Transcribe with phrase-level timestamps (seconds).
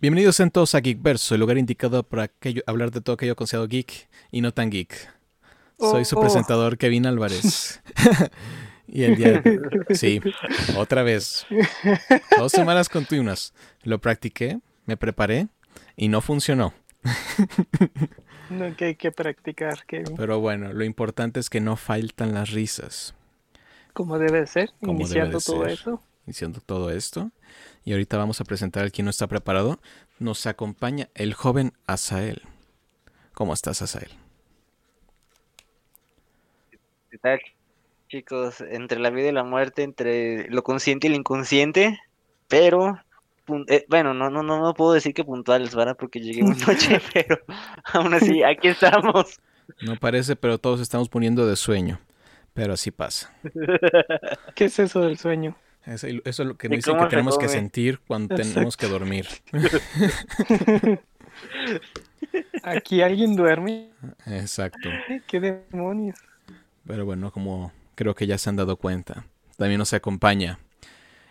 [0.00, 3.68] Bienvenidos en todos a Geekverso, el lugar indicado para aquello- hablar de todo aquello considerado
[3.68, 4.94] geek y no tan geek.
[5.78, 6.22] Soy su Oh, oh.
[6.22, 7.82] presentador Kevin Álvarez.
[8.86, 9.42] y el día
[9.90, 10.20] Sí,
[10.76, 11.46] otra vez.
[12.38, 13.52] Dos semanas continuas.
[13.82, 15.48] Lo practiqué, me preparé
[15.96, 16.72] y no funcionó.
[18.50, 20.16] No, que hay que practicar, Kevin.
[20.16, 23.14] Pero bueno, lo importante es que no faltan las risas.
[23.92, 25.70] Como debe de ser, debe iniciando de todo ser.
[25.74, 26.02] eso.
[26.30, 27.32] Diciendo todo esto.
[27.84, 29.80] Y ahorita vamos a presentar al quien no está preparado.
[30.20, 32.42] Nos acompaña el joven Asael.
[33.34, 34.12] ¿Cómo estás, Asael?
[37.10, 37.40] ¿Qué tal,
[38.08, 38.60] chicos?
[38.60, 41.98] Entre la vida y la muerte, entre lo consciente y lo inconsciente,
[42.46, 43.00] pero,
[43.66, 45.96] eh, bueno, no, no, no, no puedo decir que puntuales, ¿verdad?
[45.98, 47.40] Porque llegué muy noche, pero
[47.92, 49.40] aún así, aquí estamos.
[49.82, 51.98] No parece, pero todos estamos poniendo de sueño.
[52.54, 53.34] Pero así pasa.
[54.54, 55.56] ¿Qué es eso del sueño?
[55.86, 58.54] Eso, eso es lo que ¿Y nos dicen que tenemos que sentir cuando Exacto.
[58.54, 59.26] tenemos que dormir.
[62.62, 63.90] ¿Aquí alguien duerme?
[64.26, 64.90] Exacto.
[65.26, 66.18] ¿Qué demonios?
[66.86, 69.24] Pero bueno, como creo que ya se han dado cuenta,
[69.56, 70.58] también nos acompaña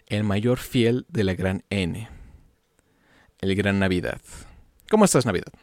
[0.08, 2.10] el mayor fiel de la gran N,
[3.42, 4.20] el gran Navidad.
[4.90, 5.54] ¿Cómo estás, Navidad?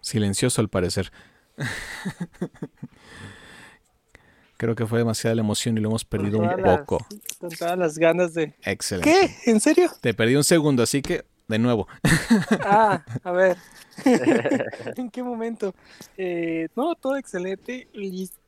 [0.00, 1.12] Silencioso al parecer.
[4.60, 6.98] Creo que fue demasiada la emoción y lo hemos perdido un las- poco.
[7.38, 8.54] Con todas las ganas de...
[8.62, 9.10] Excelente.
[9.42, 9.50] ¿Qué?
[9.50, 9.90] ¿En serio?
[10.02, 11.88] Te perdí un segundo, así que de nuevo.
[12.66, 13.56] Ah, a ver.
[14.96, 15.74] ¿En qué momento?
[16.18, 18.38] Eh, no, todo excelente, listos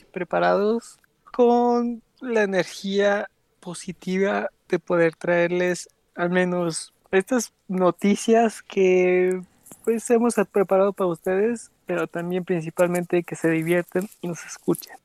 [0.00, 3.28] y preparados con la energía
[3.60, 9.42] positiva de poder traerles al menos estas noticias que
[9.84, 14.96] pues hemos preparado para ustedes, pero también principalmente que se divierten y nos escuchen.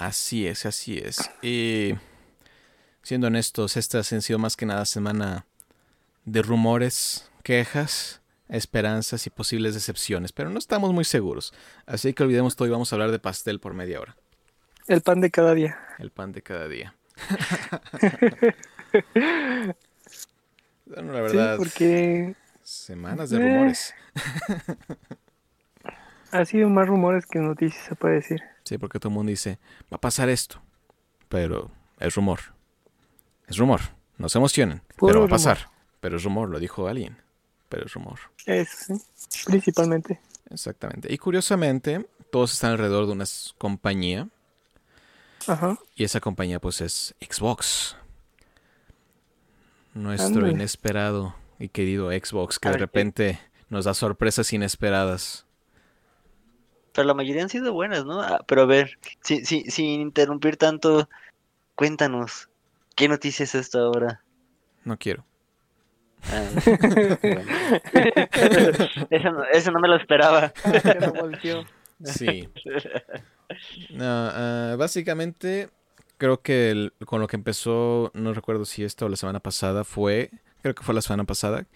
[0.00, 1.30] Así es, así es.
[1.42, 1.94] Y
[3.02, 5.44] siendo honestos, estas han sido más que nada semana
[6.24, 11.52] de rumores, quejas, esperanzas y posibles decepciones, pero no estamos muy seguros.
[11.84, 14.16] Así que olvidemos todo y vamos a hablar de pastel por media hora.
[14.86, 15.78] El pan de cada día.
[15.98, 16.94] El pan de cada día.
[20.86, 22.34] Bueno, la Sí, verdad, porque
[22.64, 23.72] semanas de Eh.
[26.32, 28.40] ha sido más rumores que noticias, se puede decir.
[28.64, 29.58] Sí, porque todo el mundo dice,
[29.92, 30.60] va a pasar esto,
[31.28, 32.40] pero es rumor.
[33.46, 33.80] Es rumor.
[34.18, 35.30] No se emocionen, Puro pero va a rumor.
[35.30, 35.70] pasar.
[36.00, 37.16] Pero es rumor, lo dijo alguien.
[37.68, 38.18] Pero es rumor.
[38.46, 38.94] Eso
[39.28, 40.20] sí, principalmente.
[40.50, 41.12] Exactamente.
[41.12, 43.24] Y curiosamente, todos están alrededor de una
[43.58, 44.28] compañía.
[45.46, 45.78] Ajá.
[45.94, 47.96] Y esa compañía, pues, es Xbox.
[49.94, 55.46] Nuestro inesperado y querido Xbox, que de repente nos da sorpresas inesperadas.
[56.92, 58.20] Pero la mayoría han sido buenas, ¿no?
[58.20, 61.08] Ah, Pero a ver, si- si- sin interrumpir tanto,
[61.74, 62.48] cuéntanos,
[62.96, 64.22] ¿qué noticia es esta ahora?
[64.84, 65.24] No quiero.
[66.24, 66.42] Ah,
[67.22, 67.42] bueno.
[69.10, 70.52] eso, no, eso no me lo esperaba.
[72.04, 72.48] Sí.
[73.90, 75.70] No, ah, básicamente,
[76.18, 79.82] creo que el- con lo que empezó, no recuerdo si esta o la semana pasada,
[79.82, 80.30] fue,
[80.62, 81.66] creo que fue la semana pasada,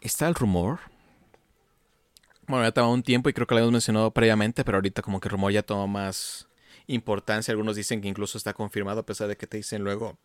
[0.00, 0.78] está el rumor.
[2.48, 5.20] Bueno, ya tomaba un tiempo y creo que lo habíamos mencionado previamente, pero ahorita como
[5.20, 6.48] que el rumor ya toma más
[6.86, 7.52] importancia.
[7.52, 10.16] Algunos dicen que incluso está confirmado, a pesar de que te dicen luego,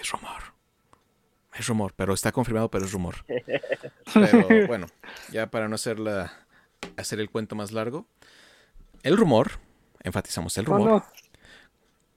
[0.00, 0.54] es rumor.
[1.54, 3.24] Es rumor, pero está confirmado, pero es rumor.
[4.12, 4.86] Pero bueno,
[5.32, 6.32] ya para no hacer, la,
[6.96, 8.06] hacer el cuento más largo,
[9.02, 9.52] el rumor,
[10.02, 11.06] enfatizamos el ¿O rumor, no?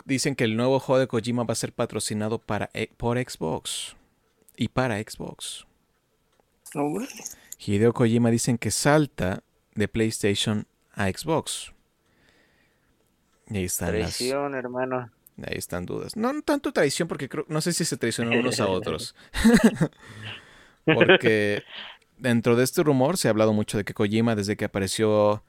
[0.05, 3.95] dicen que el nuevo juego de Kojima va a ser patrocinado para, e- por Xbox
[4.55, 5.65] y para Xbox.
[6.75, 7.07] Órale.
[7.59, 9.43] Hideo Kojima dicen que salta
[9.75, 11.73] de PlayStation a Xbox.
[13.49, 15.11] Y ahí están las, Traición, hermano.
[15.37, 16.15] ahí están dudas.
[16.15, 19.15] No, no tanto traición porque creo, no sé si se traicionan unos a otros.
[20.85, 21.63] porque
[22.17, 25.43] dentro de este rumor se ha hablado mucho de que Kojima desde que apareció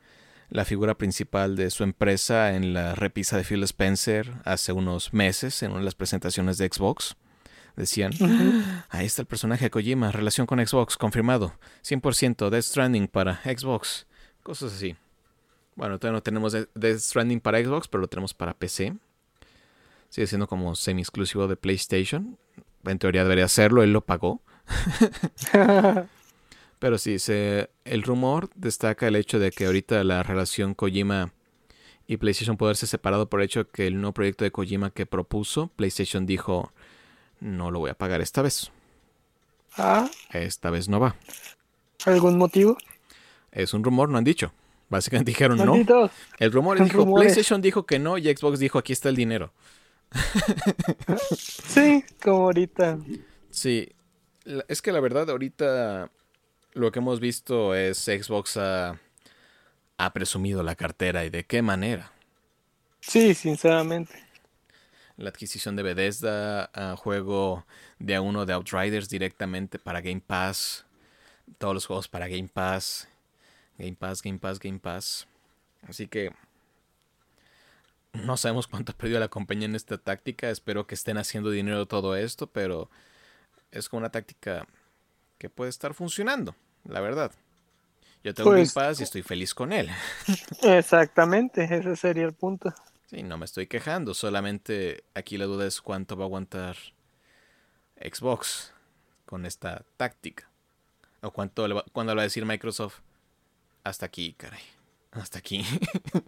[0.51, 5.63] la figura principal de su empresa en la repisa de Phil Spencer hace unos meses
[5.63, 7.17] en una de las presentaciones de Xbox.
[7.77, 8.13] Decían,
[8.89, 11.55] ahí está el personaje de Kojima, relación con Xbox, confirmado.
[11.85, 14.07] 100% Death Stranding para Xbox.
[14.43, 14.97] Cosas así.
[15.77, 18.97] Bueno, todavía no tenemos de- Death Stranding para Xbox, pero lo tenemos para PC.
[20.09, 22.37] Sigue siendo como semi-exclusivo de PlayStation.
[22.85, 24.43] En teoría debería hacerlo, él lo pagó.
[26.79, 31.33] Pero sí, se, el rumor destaca el hecho de que ahorita la relación Kojima
[32.07, 34.91] y PlayStation puede verse separado por el hecho de que el nuevo proyecto de Kojima
[34.91, 36.73] que propuso, PlayStation dijo,
[37.41, 38.71] no lo voy a pagar esta vez.
[39.77, 41.17] ah, Esta vez no va.
[42.07, 42.77] ¿algún motivo?
[43.53, 44.53] Es un rumor, no han dicho.
[44.89, 45.75] Básicamente dijeron no.
[46.39, 47.27] El rumor dijo, rumores.
[47.33, 49.53] PlayStation dijo que no y Xbox dijo, aquí está el dinero.
[51.39, 52.99] Sí, como ahorita.
[53.51, 53.91] Sí,
[54.69, 56.11] es que la verdad ahorita
[56.73, 58.99] lo que hemos visto es Xbox ha,
[59.99, 62.13] ha presumido la cartera y de qué manera.
[63.01, 64.15] Sí, sinceramente.
[65.19, 67.67] La adquisición de Bethesda, a juego
[67.99, 70.87] de a uno de Outriders directamente para Game Pass.
[71.59, 73.09] Todos los juegos para Game Pass.
[73.79, 75.27] Game Pass, Game Pass, Game Pass.
[75.89, 76.33] Así que
[78.13, 80.51] no sabemos cuánto ha perdido la compañía en esta táctica.
[80.51, 82.89] Espero que estén haciendo dinero todo esto, pero
[83.71, 84.67] es como una táctica
[85.39, 86.55] que puede estar funcionando,
[86.85, 87.33] la verdad.
[88.25, 89.89] Yo tengo Pues- Game Pass y estoy feliz con él.
[90.63, 92.73] Exactamente, ese sería el punto.
[93.09, 96.77] Sí, no me estoy quejando, solamente aquí la duda es cuánto va a aguantar
[97.99, 98.75] Xbox
[99.25, 100.47] con esta táctica.
[101.23, 103.01] O cuánto le va, cuándo le va a decir Microsoft.
[103.83, 104.61] Hasta aquí, caray.
[105.13, 105.65] Hasta aquí.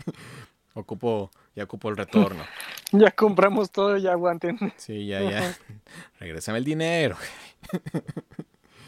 [0.75, 2.45] ocupo, ya ocupo el retorno.
[2.93, 4.59] Ya compramos todo, ya aguanten.
[4.77, 5.57] Sí, ya, ya.
[6.19, 7.17] Regrésame el dinero.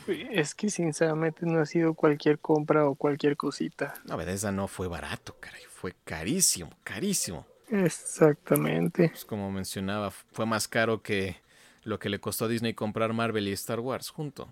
[0.09, 3.95] Es que sinceramente no ha sido cualquier compra o cualquier cosita.
[4.05, 5.63] No, Bethesda no fue barato, caray.
[5.71, 7.47] Fue carísimo, carísimo.
[7.73, 9.09] Exactamente.
[9.09, 11.37] Pues como mencionaba, fue más caro que
[11.85, 14.49] lo que le costó a Disney comprar Marvel y Star Wars junto.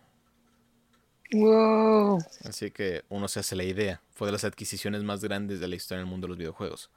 [1.32, 2.18] Wow.
[2.44, 4.00] Así que uno se hace la idea.
[4.14, 6.90] Fue de las adquisiciones más grandes de la historia en el mundo de los videojuegos.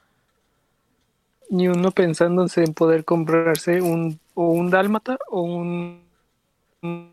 [1.50, 6.00] Ni uno pensándose en poder comprarse un o un dálmata o un,
[6.82, 7.12] un,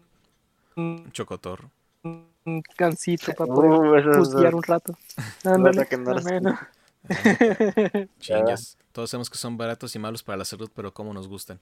[0.75, 1.69] Un chocotorro.
[2.04, 4.98] un cancito para poder Uh, es- bucear un rato.
[5.44, 5.86] Ándale,
[8.19, 8.77] Chingas.
[8.92, 11.59] Todos sabemos que son baratos y malos para la salud, pero cómo nos gustan.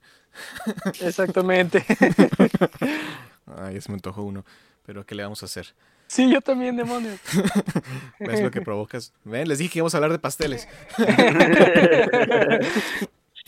[1.00, 1.84] Exactamente.
[3.56, 4.44] Ay, ya se me antojó uno.
[4.84, 5.74] Pero ¿qué le vamos a hacer?
[6.08, 7.20] Sí, yo también, demonios.
[8.18, 9.12] ¿Ves lo que provocas?
[9.24, 10.66] Ven, les dije que íbamos a hablar de pasteles.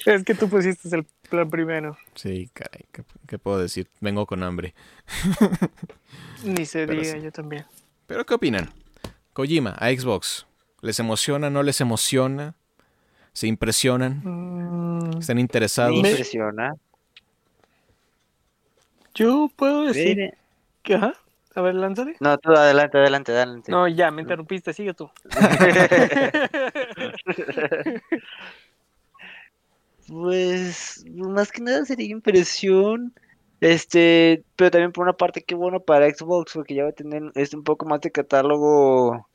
[0.07, 1.97] Es que tú pusiste el plan primero.
[2.15, 2.85] Sí, caray.
[2.93, 3.89] ¿Qué, qué puedo decir?
[4.01, 4.75] Vengo con hambre.
[6.45, 7.21] Ni se Pero diga, sí.
[7.23, 7.65] yo también.
[8.07, 8.71] ¿Pero qué opinan?
[9.33, 10.47] Kojima, a Xbox.
[10.83, 11.49] ¿Les emociona?
[11.49, 12.55] ¿No les emociona?
[13.33, 14.21] ¿Se impresionan?
[14.23, 15.99] Mm, ¿Están interesados?
[16.03, 16.75] Me- impresiona.
[19.15, 20.35] yo puedo decir Mire.
[20.83, 20.95] que...
[20.97, 21.15] Ajá.
[21.55, 22.17] A ver, lánzale.
[22.21, 23.71] No, tú adelante, adelante, adelante.
[23.71, 25.11] No, ya, me interrumpiste, sigue tú.
[30.09, 33.15] Pues más que nada sería impresión.
[33.61, 37.23] Este, pero también por una parte qué bueno para Xbox, porque ya va a tener
[37.37, 39.29] este un poco más de catálogo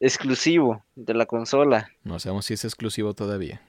[0.00, 1.90] exclusivo de la consola.
[2.04, 3.60] No sabemos si es exclusivo todavía.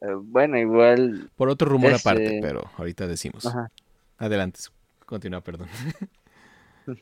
[0.00, 3.46] Eh, bueno, igual, Por otro rumor Este- aparte, pero ahorita decimos.
[3.46, 3.70] ajá.
[4.18, 4.60] Adelante.
[5.06, 5.68] Continúa, perdón.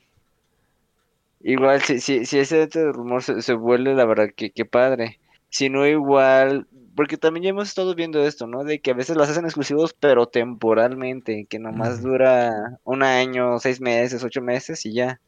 [1.40, 5.20] Igual si, si, si ese rumor se, se vuelve, la verdad que, que padre.
[5.48, 6.66] Si no igual,
[6.96, 8.64] porque también ya hemos estado viendo esto, ¿no?
[8.64, 13.80] De que a veces las hacen exclusivos, pero temporalmente, que nomás dura un año, seis
[13.80, 15.20] meses, ocho meses y ya.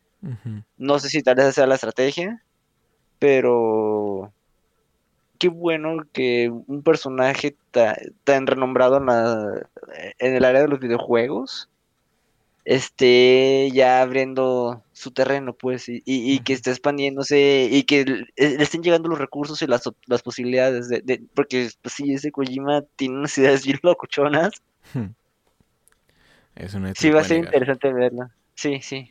[0.76, 2.42] No sé si tal vez sea la estrategia,
[3.18, 4.32] pero
[5.38, 9.68] qué bueno que un personaje ta- tan renombrado en, la-
[10.18, 11.68] en el área de los videojuegos
[12.64, 18.26] esté ya abriendo su terreno, pues, y, y- y que esté expandiéndose y que le
[18.36, 19.82] le estén llegando los recursos y las,
[20.22, 24.50] posibilidades de, de- porque pues, sí, ese Kojima tiene unas ideas bien locochonas.
[26.56, 28.28] Eso no te Sí, va a ser interesante verlo.
[28.54, 29.10] Sí, sí.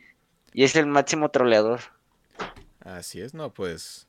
[0.52, 1.80] Y es el máximo troleador.
[2.96, 4.08] Así es, no, pues.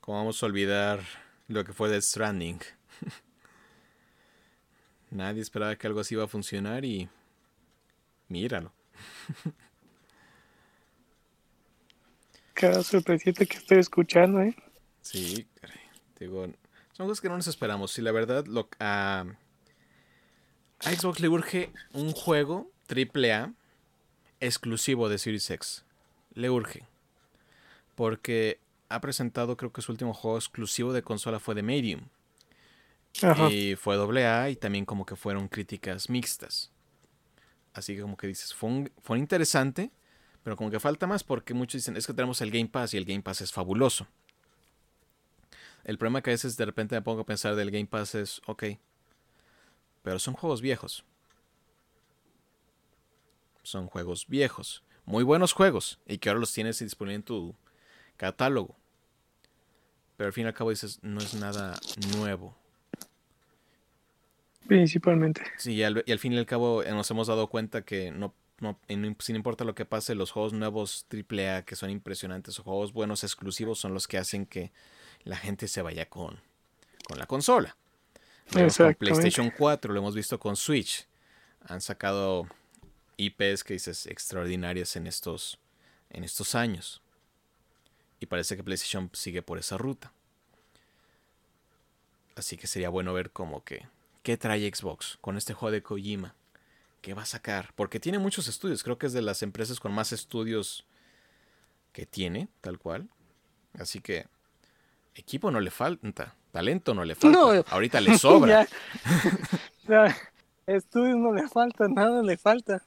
[0.00, 1.00] ¿Cómo vamos a olvidar
[1.46, 2.60] lo que fue Death Stranding?
[5.10, 7.08] Nadie esperaba que algo así iba a funcionar y.
[8.28, 8.74] Míralo.
[12.52, 14.54] Cada sorpresita que estoy escuchando, ¿eh?
[15.00, 15.80] Sí, caray.
[16.20, 16.52] Digo,
[16.92, 17.96] son cosas que no nos esperamos.
[17.98, 19.24] Y la verdad, lo, a,
[20.80, 23.54] a Xbox le urge un juego AAA
[24.40, 25.86] exclusivo de Series X.
[26.34, 26.86] Le urge.
[27.98, 32.02] Porque ha presentado, creo que su último juego exclusivo de consola fue de Medium.
[33.24, 33.50] Ajá.
[33.50, 36.70] Y fue AA y también como que fueron críticas mixtas.
[37.74, 39.90] Así que como que dices, fue, un- fue interesante,
[40.44, 42.98] pero como que falta más porque muchos dicen, es que tenemos el Game Pass y
[42.98, 44.06] el Game Pass es fabuloso.
[45.82, 48.40] El problema que a veces de repente me pongo a pensar del Game Pass es,
[48.46, 48.62] ok,
[50.04, 51.04] pero son juegos viejos.
[53.64, 57.56] Son juegos viejos, muy buenos juegos, y que ahora los tienes disponibles en tu
[58.18, 58.76] catálogo.
[60.18, 61.78] Pero al fin y al cabo dices, no es nada
[62.16, 62.54] nuevo.
[64.66, 65.40] Principalmente.
[65.56, 68.10] Sí, y al, y al fin y al cabo eh, nos hemos dado cuenta que
[68.10, 68.34] no,
[69.18, 73.24] sin importa lo que pase, los juegos nuevos AAA que son impresionantes o juegos buenos
[73.24, 74.72] exclusivos son los que hacen que
[75.24, 76.38] la gente se vaya con,
[77.08, 77.76] con la consola.
[78.52, 78.94] Con.
[78.94, 81.06] PlayStation 4, lo hemos visto con Switch.
[81.66, 82.48] Han sacado
[83.16, 85.58] IPs que dices extraordinarias en estos,
[86.10, 87.02] en estos años.
[88.20, 90.12] Y parece que PlayStation sigue por esa ruta.
[92.36, 93.86] Así que sería bueno ver como que
[94.22, 96.34] qué trae Xbox con este juego de Kojima.
[97.00, 97.72] ¿Qué va a sacar?
[97.74, 98.82] Porque tiene muchos estudios.
[98.82, 100.84] Creo que es de las empresas con más estudios
[101.92, 103.08] que tiene, tal cual.
[103.78, 104.26] Así que
[105.14, 107.64] equipo no le falta, talento no le falta.
[107.70, 108.66] Ahorita le sobra.
[110.66, 112.84] estudios no le falta, nada le falta.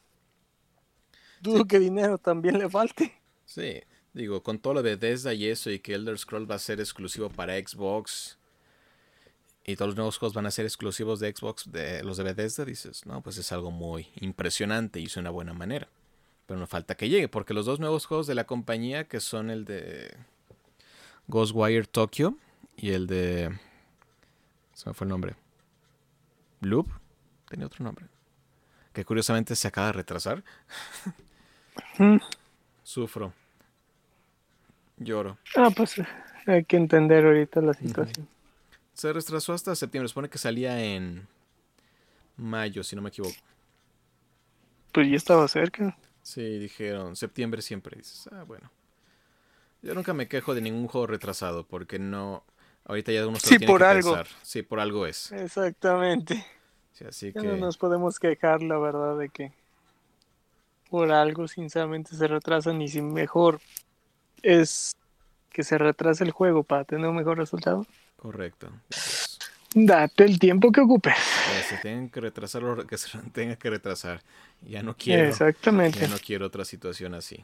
[1.41, 3.19] Dudo que dinero también le falte.
[3.45, 3.81] Sí,
[4.13, 6.79] digo, con todo lo de Bethesda y eso y que Elder Scrolls va a ser
[6.79, 8.37] exclusivo para Xbox
[9.65, 12.65] y todos los nuevos juegos van a ser exclusivos de Xbox, de los de Bethesda,
[12.65, 15.87] dices, no, pues es algo muy impresionante y es una buena manera.
[16.47, 19.51] Pero no falta que llegue, porque los dos nuevos juegos de la compañía, que son
[19.51, 20.17] el de
[21.27, 22.35] Ghostwire Tokyo
[22.75, 23.57] y el de...
[24.73, 25.35] Se me fue el nombre.
[26.61, 26.87] Loop,
[27.47, 28.07] tenía otro nombre.
[28.93, 30.43] Que curiosamente se acaba de retrasar.
[31.97, 32.17] Mm.
[32.83, 33.33] Sufro.
[35.03, 35.37] Lloro.
[35.55, 35.95] Ah, pues
[36.45, 38.27] hay que entender ahorita la situación.
[38.93, 40.07] Se retrasó hasta septiembre.
[40.07, 41.27] Se supone que salía en
[42.37, 43.35] mayo, si no me equivoco.
[44.91, 45.97] Pues ya estaba cerca.
[46.21, 47.97] Sí, dijeron septiembre siempre.
[47.97, 48.69] Dices, ah, bueno.
[49.81, 52.43] Yo nunca me quejo de ningún juego retrasado porque no.
[52.85, 54.17] Ahorita ya uno se sí, por que algo.
[54.43, 55.31] Sí, por algo es.
[55.31, 56.45] Exactamente.
[56.93, 57.39] Sí, así que...
[57.41, 59.51] No nos podemos quejar, la verdad, de que
[60.89, 63.61] por algo, sinceramente, se retrasan y si mejor
[64.43, 64.95] es
[65.49, 67.85] que se retrase el juego para tener un mejor resultado.
[68.17, 68.71] Correcto.
[69.73, 71.15] Date el tiempo que ocupes.
[71.15, 74.21] Que se tengan que retrasar lo que se tenga que retrasar.
[74.61, 75.27] Ya no quiero.
[75.27, 75.99] Exactamente.
[75.99, 77.43] Ya no quiero otra situación así.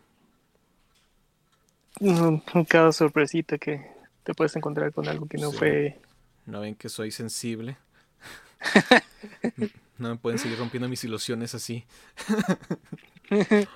[2.68, 3.90] Cada sorpresita que
[4.24, 6.00] te puedes encontrar con algo que no fue.
[6.46, 7.78] ¿No ven que soy sensible?
[9.98, 11.86] no me pueden seguir rompiendo mis ilusiones así.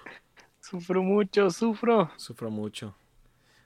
[0.62, 2.12] sufro mucho, sufro.
[2.18, 2.96] Sufro mucho.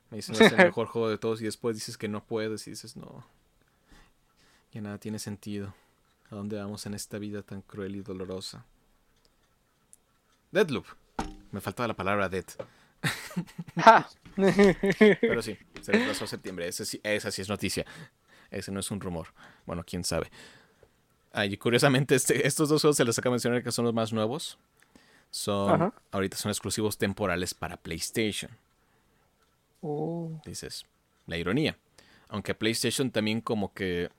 [0.09, 2.71] Me dicen es el mejor juego de todos y después dices que no puedes y
[2.71, 3.25] dices no.
[4.71, 5.74] Que nada tiene sentido.
[6.31, 8.65] ¿A dónde vamos en esta vida tan cruel y dolorosa?
[10.51, 10.85] Deadloop.
[11.51, 12.45] Me faltaba la palabra dead.
[14.35, 16.67] Pero sí, se retrasó septiembre.
[16.67, 17.85] Ese sí, esa sí es noticia.
[18.50, 19.27] Ese no es un rumor.
[19.65, 20.29] Bueno, quién sabe.
[21.47, 24.12] y curiosamente, este, estos dos juegos se les acaba de mencionar que son los más
[24.12, 24.57] nuevos.
[25.29, 28.51] Son, ahorita son exclusivos temporales para PlayStation.
[29.87, 30.41] Oh.
[30.45, 30.85] Dices,
[31.27, 31.77] la ironía.
[32.27, 34.09] Aunque PlayStation también como que...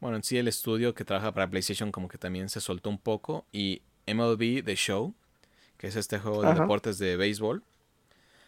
[0.00, 2.98] Bueno, en sí el estudio que trabaja para PlayStation como que también se soltó un
[2.98, 3.46] poco.
[3.52, 5.14] Y MLB The Show,
[5.78, 7.62] que es este juego de deportes de béisbol,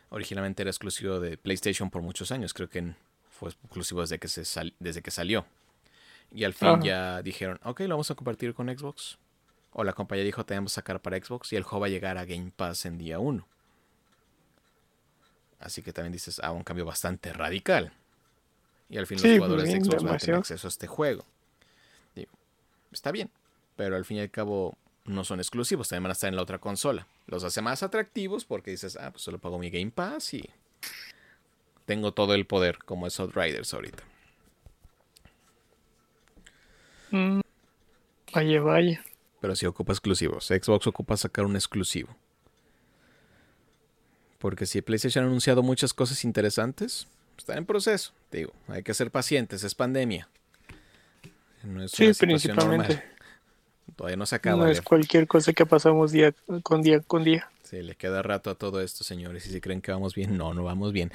[0.08, 2.52] originalmente era exclusivo de PlayStation por muchos años.
[2.52, 2.94] Creo que
[3.30, 4.42] fue exclusivo desde que, se
[4.80, 5.46] desde que salió.
[6.32, 9.18] Y al fin ya dijeron, ok, lo vamos a compartir con Xbox.
[9.70, 12.18] O la compañía dijo, tenemos que sacar para Xbox y el juego va a llegar
[12.18, 13.46] a Game Pass en día 1.
[15.64, 17.90] Así que también dices, ah, un cambio bastante radical.
[18.90, 21.25] Y al fin los jugadores de Xbox van a tener acceso a este juego.
[22.14, 22.30] Digo,
[22.92, 23.30] está bien,
[23.75, 26.42] pero al fin y al cabo no son exclusivos, también van a estar en la
[26.42, 27.06] otra consola.
[27.26, 30.50] Los hace más atractivos porque dices, ah, pues solo pago mi Game Pass y
[31.87, 34.02] tengo todo el poder como es Outriders ahorita.
[37.11, 37.40] Mm,
[38.35, 39.04] vaya, vaya.
[39.40, 40.47] Pero si ocupa exclusivos.
[40.49, 42.14] Xbox ocupa sacar un exclusivo.
[44.44, 47.08] Porque si PlayStation ha anunciado muchas cosas interesantes,
[47.38, 48.12] está en proceso.
[48.30, 50.28] Digo, hay que ser pacientes, es pandemia.
[51.62, 53.02] No es sí, principalmente.
[53.96, 54.62] Todavía no se acaba.
[54.62, 57.50] No es cualquier cosa que pasamos día con día con día.
[57.62, 59.46] Sí, le queda rato a todo esto, señores.
[59.46, 61.10] Y si creen que vamos bien, no, no vamos bien.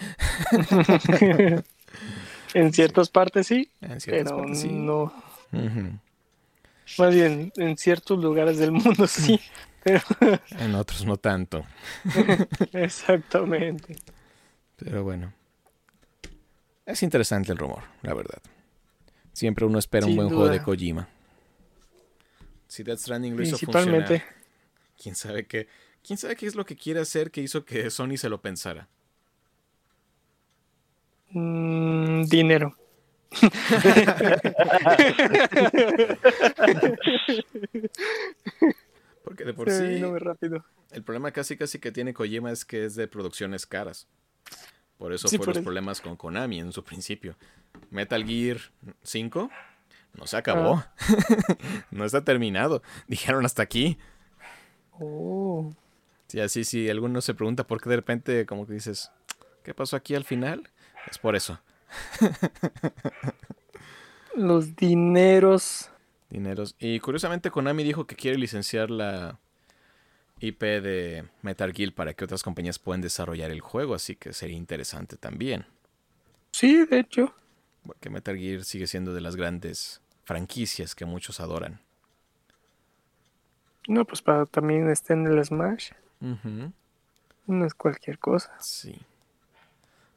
[2.55, 4.69] en ciertas partes sí, en ciertas pero partes sí.
[4.71, 5.13] no.
[6.98, 9.39] Más bien, en ciertos lugares del mundo sí,
[10.60, 11.65] en otros no tanto.
[12.74, 13.96] Exactamente.
[14.77, 15.34] Pero bueno.
[16.86, 18.41] Es interesante el rumor, la verdad.
[19.34, 21.08] Siempre uno espera un buen juego de Kojima.
[22.67, 24.24] Si Death Stranding lo hizo funcionar,
[25.01, 25.67] quién sabe qué,
[26.03, 28.88] quién sabe qué es lo que quiere hacer que hizo que Sony se lo pensara.
[31.31, 32.75] Mm, dinero.
[39.29, 40.01] Porque de por sí.
[40.17, 40.65] rápido.
[40.89, 44.07] El problema casi casi que tiene Kojima es que es de producciones caras.
[44.98, 47.36] Por eso fueron los problemas con Konami en su principio.
[47.91, 48.57] Metal Gear
[49.03, 49.51] 5
[50.15, 50.83] no se acabó.
[50.83, 50.93] Ah.
[51.91, 52.81] no está terminado.
[53.07, 54.00] Dijeron hasta aquí.
[55.00, 55.75] Oh.
[56.27, 56.89] Sí, así, sí.
[56.89, 59.12] Alguno se pregunta por qué de repente, como que dices,
[59.63, 60.71] ¿qué pasó aquí al final?
[61.07, 61.59] Es por eso.
[64.36, 65.91] Los dineros
[66.29, 66.75] dineros.
[66.79, 69.39] Y curiosamente Konami dijo que quiere licenciar la,
[70.41, 74.55] IP de Metal Gear para que otras compañías puedan desarrollar el juego, así que sería
[74.57, 75.65] interesante también.
[76.51, 77.33] Sí, de hecho.
[77.86, 81.79] Porque Metal Gear sigue siendo de las grandes franquicias que muchos adoran.
[83.88, 85.91] No, pues para también esté en el Smash.
[87.48, 88.55] No es cualquier cosa.
[88.59, 89.00] Sí.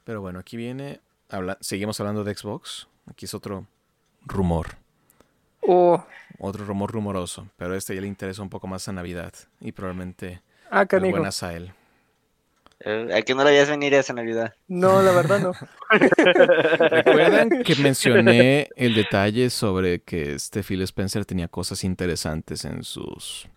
[0.04, 1.00] Pero bueno, aquí viene.
[1.30, 2.88] habla- seguimos hablando de Xbox.
[3.06, 3.66] Aquí es otro
[4.22, 4.76] rumor.
[5.62, 6.04] Oh,
[6.38, 7.48] Otro rumor rumoroso.
[7.56, 9.32] Pero este ya le interesa un poco más a Navidad.
[9.60, 11.72] Y probablemente ah, buenas a él.
[12.84, 14.54] Eh, ¿A que no la veías venir esa Navidad?
[14.66, 15.52] No, la verdad no.
[16.90, 23.48] ¿Recuerdan que mencioné el detalle sobre que este Phil Spencer tenía cosas interesantes en sus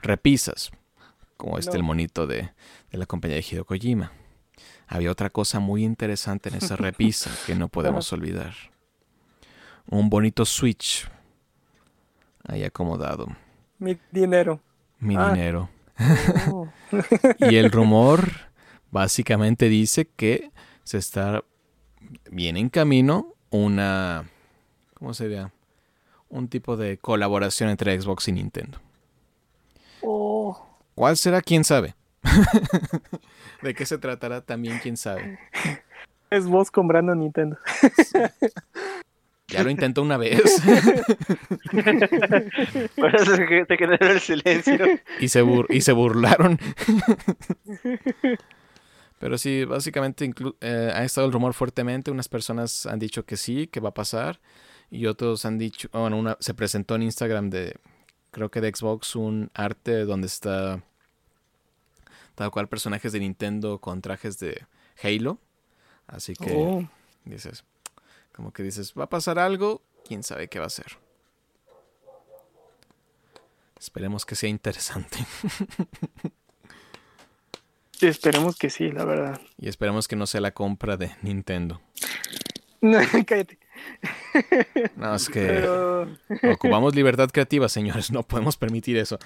[0.00, 0.70] repisas?
[1.36, 1.76] Como este No.
[1.76, 2.50] el monito de,
[2.90, 4.12] de la compañía de Hideo Kojima.
[4.86, 8.54] Había otra cosa muy interesante en esa repisa que no podemos olvidar.
[9.86, 11.08] Un bonito Switch
[12.44, 13.26] ahí acomodado.
[13.78, 14.60] Mi dinero.
[14.98, 15.32] Mi Ah.
[15.32, 15.68] dinero.
[16.50, 16.68] Oh.
[17.50, 18.28] Y el rumor
[18.90, 20.50] básicamente dice que
[20.84, 21.44] se está
[22.30, 24.24] bien en camino una
[24.94, 25.52] ¿cómo sería?
[26.28, 28.78] Un tipo de colaboración entre Xbox y Nintendo.
[30.02, 30.66] Oh.
[30.94, 31.40] ¿Cuál será?
[31.42, 31.94] ¿Quién sabe?
[33.62, 34.40] ¿De qué se tratará?
[34.40, 35.38] También quién sabe.
[36.30, 37.58] Es vos comprando Nintendo.
[39.52, 40.40] Ya lo intentó una vez
[42.96, 44.78] Por eso que te quedaron el silencio.
[45.20, 46.58] y se, bur- y se burlaron.
[49.18, 50.30] Pero sí, básicamente
[50.60, 52.10] eh, ha estado el rumor fuertemente.
[52.10, 54.40] Unas personas han dicho que sí, que va a pasar.
[54.90, 57.76] Y otros han dicho, bueno, una, se presentó en Instagram de,
[58.30, 60.82] creo que de Xbox, un arte donde está
[62.34, 64.64] tal cual personajes de Nintendo con trajes de
[65.02, 65.38] Halo.
[66.08, 66.86] Así que Oh.
[67.24, 67.64] dices,
[68.32, 70.98] como que dices, va a pasar algo, quién sabe qué va a ser.
[73.78, 75.18] Esperemos que sea interesante.
[78.02, 79.40] Sí, esperemos que sí, la verdad.
[79.56, 81.80] Y esperemos que no sea la compra de Nintendo.
[82.80, 83.60] No, cállate.
[84.96, 86.08] No, es que Pero,
[86.52, 88.10] ocupamos libertad creativa, señores.
[88.10, 89.20] No podemos permitir eso.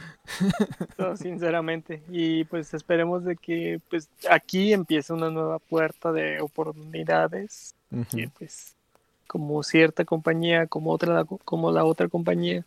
[0.98, 2.02] no, sinceramente.
[2.10, 7.74] Y pues esperemos de que pues aquí empiece una nueva puerta de oportunidades.
[8.10, 8.75] Que pues
[9.26, 12.64] como cierta compañía, como otra, como la otra compañía,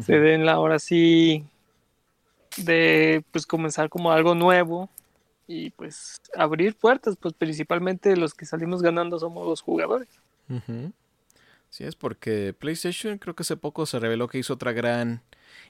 [0.00, 1.44] se den la hora sí
[2.56, 4.88] de pues comenzar como algo nuevo
[5.46, 10.08] y pues abrir puertas, pues principalmente los que salimos ganando somos los jugadores.
[11.70, 15.22] Sí, es porque PlayStation creo que hace poco se reveló que hizo otra gran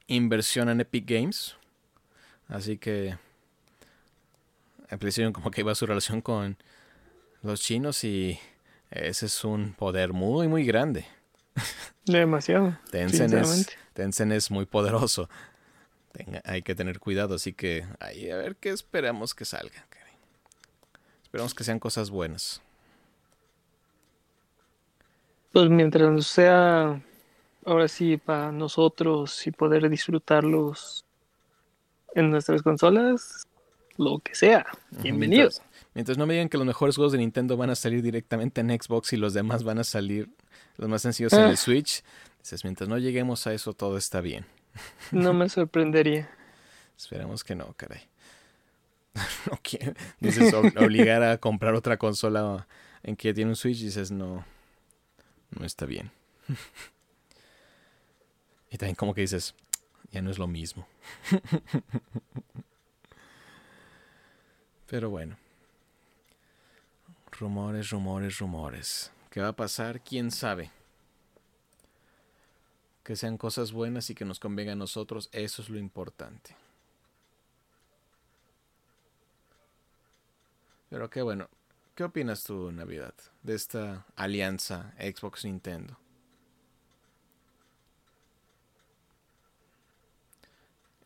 [0.07, 1.57] inversión en Epic Games.
[2.49, 3.17] Así que
[4.89, 6.57] PlayStation como que iba su relación con
[7.43, 8.39] los chinos y
[8.93, 11.07] ese es un poder muy, muy grande.
[12.07, 12.79] Demasiado.
[12.91, 13.69] Tencent es.
[13.95, 15.29] Tencent es muy poderoso.
[16.13, 19.87] Tenga- hay que tener cuidado, así que ahí a ver qué esperamos que salga.
[21.23, 22.61] Esperamos que sean cosas buenas.
[25.53, 27.01] Pues mientras sea
[27.65, 31.05] ahora sí para nosotros y poder disfrutarlos
[32.15, 33.47] en nuestras consolas,
[33.97, 34.67] lo que sea.
[34.91, 35.61] Bienvenidos.
[35.61, 38.61] Mientras, mientras no me digan que los mejores juegos de Nintendo van a salir directamente
[38.61, 40.31] en Xbox y los demás van a salir,
[40.77, 41.51] los más sencillos en Ah.
[41.51, 42.03] el Switch,
[42.41, 44.47] dices, mientras no lleguemos a eso, todo está bien.
[45.13, 46.31] No me sorprendería.
[46.97, 48.03] Esperemos que no, caray.
[49.51, 49.59] no.
[50.21, 52.67] Dices, ob- obligar a comprar otra consola
[53.03, 54.45] en que tiene un Switch, dices, no,
[55.51, 56.11] no está bien.
[58.71, 59.55] y también como que dices,
[60.11, 60.87] ya no es lo mismo.
[64.87, 65.37] Pero bueno.
[67.43, 69.11] Rumores, rumores, rumores.
[69.29, 70.01] ¿Qué va a pasar?
[70.01, 70.71] ¿Quién sabe?
[73.03, 76.55] Que sean cosas buenas y que nos convenga a nosotros, eso es lo importante.
[80.89, 81.49] Pero qué bueno.
[81.97, 85.99] ¿Qué opinas tú, Navidad, de esta alianza Xbox-Nintendo?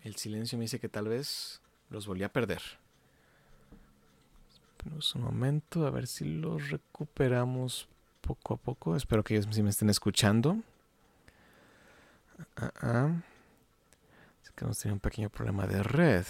[0.04, 2.60] El silencio me dice que tal vez los volví a perder.
[5.14, 7.88] Un momento, a ver si los recuperamos
[8.20, 8.96] poco a poco.
[8.96, 10.58] Espero que ellos sí me estén escuchando.
[12.56, 13.22] Ah.
[14.42, 16.24] Es que hemos tenido un pequeño problema de red.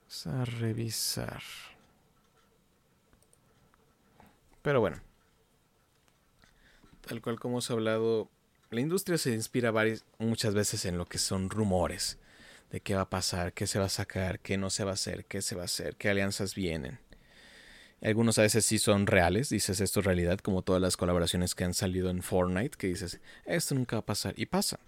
[0.00, 1.42] Vamos a revisar.
[4.62, 4.96] Pero bueno.
[7.06, 8.28] Tal cual como hemos hablado,
[8.70, 12.18] la industria se inspira varias, muchas veces en lo que son rumores
[12.70, 14.94] de qué va a pasar, qué se va a sacar, qué no se va a
[14.94, 16.98] hacer, qué se va a hacer, qué alianzas vienen.
[18.02, 21.64] Algunos a veces sí son reales, dices esto es realidad, como todas las colaboraciones que
[21.64, 24.78] han salido en Fortnite, que dices esto nunca va a pasar y pasa.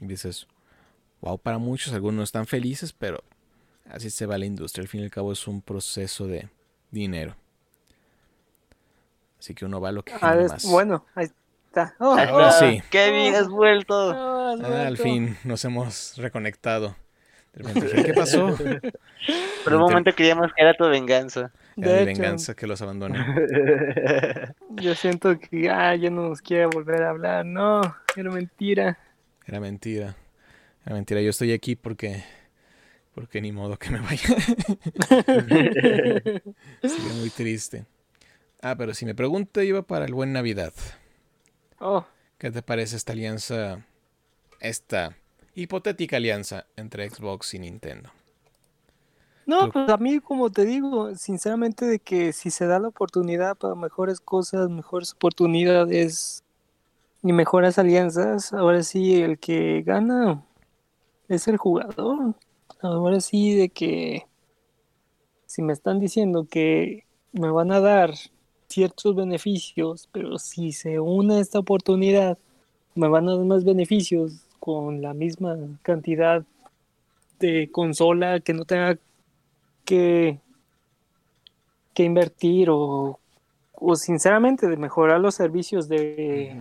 [0.00, 0.46] Y dices,
[1.20, 3.24] wow para muchos, algunos están felices, pero
[3.90, 4.82] así se va la industria.
[4.82, 6.48] Al fin y al cabo es un proceso de
[6.90, 7.34] dinero.
[9.38, 10.64] Así que uno va a lo que Ah, es- más.
[10.64, 11.28] bueno, ahí
[11.76, 11.94] está.
[11.98, 12.82] Oh, Ahora oh, sí.
[12.90, 13.94] Kevin, has vuelto.
[13.94, 15.02] oh, has Ah, al vuelto.
[15.02, 16.96] fin nos hemos reconectado.
[17.52, 18.54] De repente dije, ¿qué pasó?
[19.64, 21.52] Por un momento creíamos que era tu venganza.
[21.80, 23.18] Era De mi hecho, venganza que los abandoné.
[24.70, 27.44] yo siento que ah, ya no nos quiere volver a hablar.
[27.46, 27.80] No,
[28.14, 28.98] era mentira.
[29.46, 30.14] Era mentira.
[30.84, 31.20] Era mentira.
[31.22, 32.22] Yo estoy aquí porque.
[33.14, 34.28] Porque ni modo que me vaya.
[36.82, 37.86] Sería muy triste.
[38.60, 40.74] Ah, pero si me pregunta, iba para el buen Navidad.
[41.80, 42.04] Oh,
[42.38, 43.84] ¿Qué te parece esta alianza?
[44.60, 45.16] Esta
[45.54, 48.10] hipotética alianza entre Xbox y Nintendo.
[49.46, 53.56] No, pues a mí, como te digo, sinceramente, de que si se da la oportunidad
[53.56, 56.42] para mejores cosas, mejores oportunidades
[57.22, 60.44] y mejores alianzas, ahora sí el que gana
[61.28, 62.34] es el jugador.
[62.82, 64.26] Ahora sí, de que
[65.46, 68.14] si me están diciendo que me van a dar
[68.68, 72.38] ciertos beneficios, pero si se une esta oportunidad,
[72.94, 76.44] me van a dar más beneficios con la misma cantidad
[77.38, 78.98] de consola que no tenga
[79.84, 80.40] que,
[81.94, 83.20] que invertir o,
[83.74, 86.60] o sinceramente de mejorar los servicios de,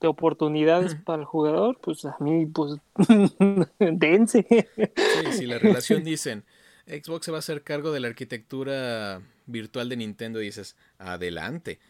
[0.00, 2.74] de oportunidades para el jugador, pues a mí, pues,
[3.78, 4.46] dense.
[4.76, 6.44] Sí, si la relación dicen,
[6.86, 11.80] Xbox se va a hacer cargo de la arquitectura virtual de Nintendo, dices, adelante.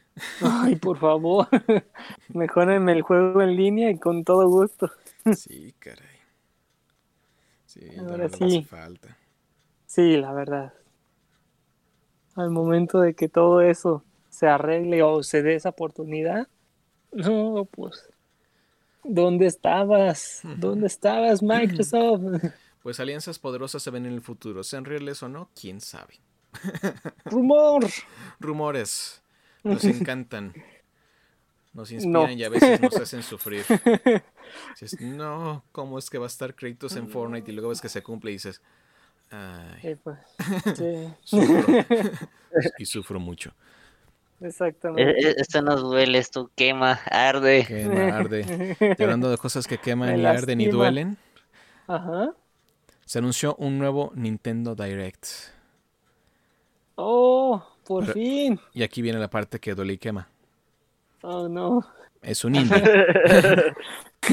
[0.40, 1.46] Ay, por favor,
[2.28, 4.90] mejórenme el juego en línea y con todo gusto.
[5.30, 6.16] Sí, caray.
[7.66, 8.62] Sí, Ahora no le hace sí.
[8.62, 9.16] falta.
[9.86, 10.72] Sí, la verdad.
[12.36, 16.46] Al momento de que todo eso se arregle o se dé esa oportunidad,
[17.12, 18.08] no, pues,
[19.04, 20.46] ¿dónde estabas?
[20.54, 22.44] ¿Dónde estabas, Microsoft?
[22.82, 26.20] Pues alianzas poderosas se ven en el futuro, sean reales o no, quién sabe.
[27.24, 27.84] Rumor.
[28.40, 29.22] Rumores,
[29.64, 30.52] nos encantan,
[31.72, 32.30] nos inspiran No.
[32.30, 33.64] y a veces nos hacen sufrir.
[34.78, 37.50] Dices, no, ¿cómo es que va a estar Kratos en Fortnite?
[37.50, 38.60] Y luego ves que se cumple y dices,
[39.30, 40.18] ay, Eh, pues,
[40.76, 41.64] sí, sufro.
[42.78, 43.50] y sufro mucho.
[44.40, 45.30] Eh, exactamente.
[45.30, 47.64] eh, Esto nos duele, esto quema, arde.
[47.66, 48.76] Quema, arde.
[48.98, 51.16] Y hablando de cosas que queman y arden y duelen,
[51.88, 52.32] Ajá.
[53.04, 55.26] se anunció un nuevo Nintendo Direct.
[56.96, 58.60] Oh, por Pero- fin.
[58.74, 60.28] Y aquí viene la parte que duele y quema.
[61.22, 61.86] Oh, no.
[62.22, 62.82] Es un indie.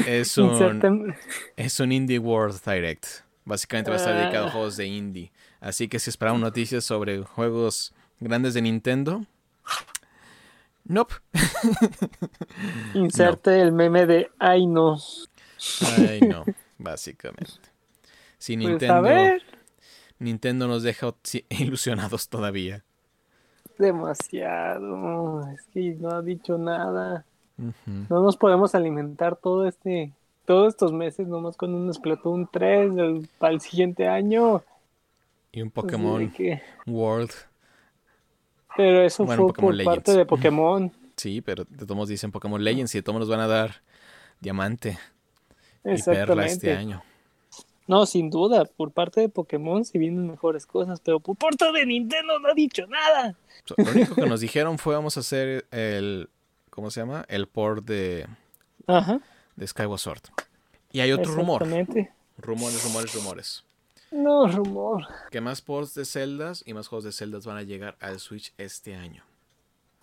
[0.06, 1.14] es un,
[1.56, 3.06] es un Indie World Direct.
[3.44, 4.52] Básicamente va a estar dedicado a Ah.
[4.52, 5.30] juegos de indie.
[5.60, 9.24] Así que si esperaban noticias sobre juegos grandes de Nintendo,
[10.84, 11.14] nope.
[12.94, 14.98] Inserte el meme de ay no.
[15.98, 16.44] Ay, no,
[16.78, 17.52] básicamente.
[18.38, 19.42] Si Pues a Nintendo, ver.
[20.18, 21.14] Nintendo nos deja
[21.50, 22.84] ilusionados todavía.
[23.78, 25.48] Demasiado.
[25.50, 27.24] Es que no ha dicho nada.
[27.86, 30.12] No nos podemos alimentar todo este,
[30.44, 34.62] todos estos meses nomás con un Splatoon 3 del- para el siguiente año.
[35.52, 37.30] Y un Pokémon que- World.
[38.76, 40.92] Pero eso Bueno, fue Pokémon por parte de Pokémon.
[41.16, 43.82] Sí, pero de todos dicen Pokémon Legends y de todos nos van a dar
[44.40, 44.98] diamante
[45.84, 47.04] y perla este año.
[47.86, 51.84] No, sin duda, por parte de Pokémon se vienen mejores cosas, pero por parte de
[51.84, 53.36] Nintendo no ha dicho nada.
[53.76, 56.30] Lo único que nos dijeron fue vamos a hacer el,
[56.70, 57.24] ¿cómo se llama?
[57.28, 58.26] El port de,
[58.86, 59.20] Ajá.
[59.56, 60.22] de Skyward Sword.
[60.92, 61.62] Y hay otro rumor.
[62.36, 63.64] Rumores, rumores, rumores.
[64.10, 65.06] No, rumor.
[65.30, 68.52] Que más ports de Zeldas y más juegos de Zeldas van a llegar al Switch
[68.58, 69.24] este año.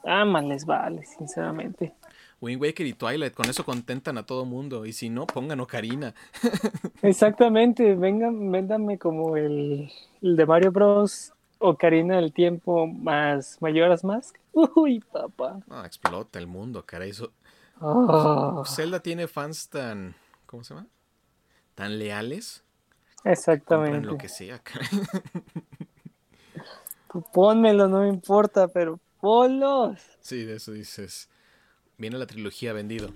[0.03, 1.93] Ah, más les vale, sinceramente.
[2.41, 4.85] Wind Waker y Twilight, con eso contentan a todo mundo.
[4.85, 6.13] Y si no, pongan Ocarina.
[7.01, 11.33] Exactamente, vengan, véndanme como el, el de Mario Bros.
[11.63, 14.35] Ocarina del Tiempo más Mayoras Mask.
[14.51, 15.59] Uy, papá.
[15.69, 17.11] Ah, explota el mundo, caray.
[17.11, 17.31] Eso-
[17.83, 20.13] Oh, Zelda tiene fans tan,
[20.45, 20.87] ¿cómo se llama?
[21.73, 22.63] Tan leales.
[23.65, 24.17] Compran lo exactamente.
[24.17, 24.87] que sea, caray.
[27.11, 29.99] Tú Pónmelo, no me importa, pero ponlos.
[30.21, 31.29] Sí, de eso dices.
[32.01, 33.11] Viene la trilogía vendido.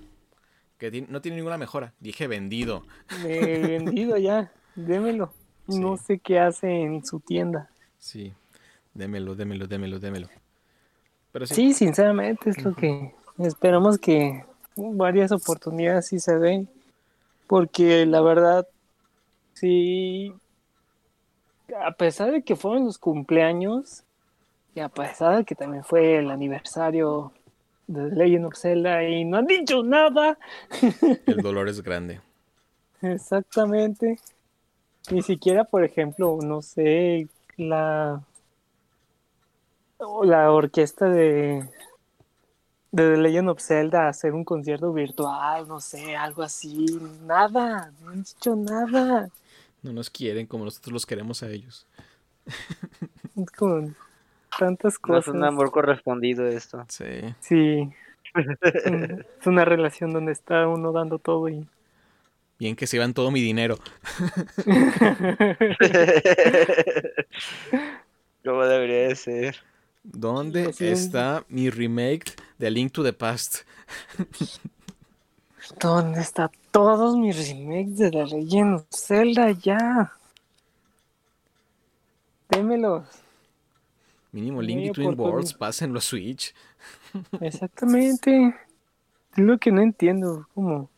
[0.78, 1.92] Que ti- no tiene ninguna mejora.
[1.98, 2.84] Dije vendido.
[3.24, 5.32] Vendido ya, démelo.
[5.66, 7.68] No sé qué hace en su tienda.
[7.98, 8.32] Sí.
[8.94, 10.28] Démelo, démelo, démelo, démelo.
[11.32, 11.54] Pero sí.
[11.54, 14.44] Sí, sinceramente es lo que esperamos que
[14.76, 16.68] varias oportunidades sí se den,
[17.48, 18.68] porque la verdad,
[19.54, 20.32] sí,
[21.84, 24.04] a pesar de que fueron los cumpleaños
[24.76, 27.32] y a pesar de que también fue el aniversario
[27.86, 30.38] de The Legend of Zelda y no han dicho nada,
[31.26, 32.20] El dolor es grande.
[33.02, 34.18] exactamente,
[35.10, 38.22] Ni siquiera, por ejemplo, no sé, la
[40.24, 41.68] la orquesta de
[42.90, 46.86] de The Legend of Zelda hacer un concierto virtual, no sé, algo así,
[47.22, 49.30] nada, no han dicho nada.
[49.82, 51.86] No nos quieren como nosotros los queremos a ellos.
[53.56, 53.96] Con
[54.58, 55.28] tantas No cosas.
[55.28, 56.84] es un amor correspondido esto.
[56.88, 57.04] Sí.
[57.40, 57.88] Sí.
[58.34, 61.66] Es un- es una relación donde está uno dando todo y
[62.58, 63.76] Bien que se van todo mi dinero.
[68.44, 69.56] Como debería de ser.
[70.02, 73.62] ¿Dónde está mi remake de A Link to the Past?
[75.80, 80.12] ¿Dónde están todos mis remakes de The Legend of Zelda ya?
[82.48, 83.04] Démelos.
[84.36, 85.18] Mínimo Link Between.
[85.18, 86.54] Worlds, pásenlo a Switch.
[87.40, 88.54] Exactamente.
[89.32, 90.46] Es lo que no entiendo.
[90.54, 90.90] ¿Cómo?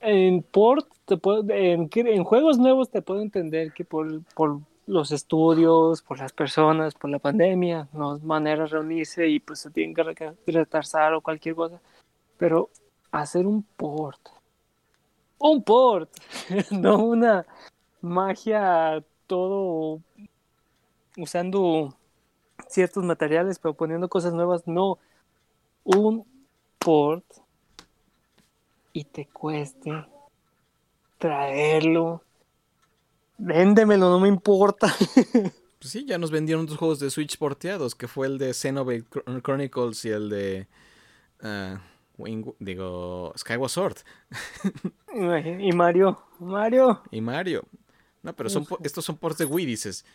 [0.00, 5.12] En port, te puedo, en, en juegos nuevos te puedo entender que por, por los
[5.12, 9.70] estudios, por las personas, por la pandemia, no es manera de reunirse y pues se
[9.70, 11.80] tienen que re- retrasar o cualquier cosa.
[12.36, 12.68] Pero
[13.10, 14.20] hacer un port.
[15.38, 16.10] Un port.
[16.70, 17.46] no una
[18.02, 20.02] magia todo
[21.16, 21.94] usando
[22.68, 24.98] ciertos materiales, pero poniendo cosas nuevas, no.
[25.84, 26.24] Un
[26.78, 27.24] port
[28.92, 29.92] y te cueste
[31.18, 32.22] traerlo.
[33.38, 34.94] Véndemelo, no me importa.
[35.78, 39.04] Pues sí, ya nos vendieron dos juegos de Switch porteados, que fue el de Xenoblade
[39.10, 40.66] Chron- Chronicles y el de...
[42.16, 43.96] Wing- digo, Skyward Sword
[45.60, 47.02] y Mario, Mario.
[47.10, 47.62] y Mario.
[48.22, 50.06] No, pero son po- estos son ports de Wii, dices.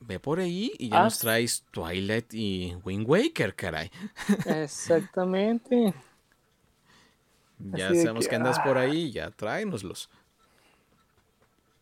[0.00, 1.04] Ve por ahí y ya Ah.
[1.04, 3.90] nos traes Twilight y Wind Waker, caray.
[4.46, 5.94] Exactamente.
[7.58, 8.64] Ya Así sabemos que, que andas ah.
[8.64, 10.08] por ahí, ya tráenoslos.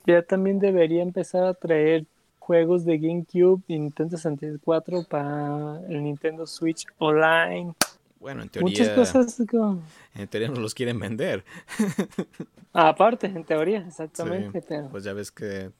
[0.06, 2.06] Ya también debería empezar a traer
[2.38, 7.74] juegos de GameCube y Nintendo 64 para el Nintendo Switch Online.
[8.18, 9.82] Bueno, en Muchas teoría, cosas como...
[10.14, 11.44] en teoría nos los quieren vender.
[12.72, 14.88] Aparte, en teoría, exactamente, pero...
[14.88, 15.70] Pues ya ves que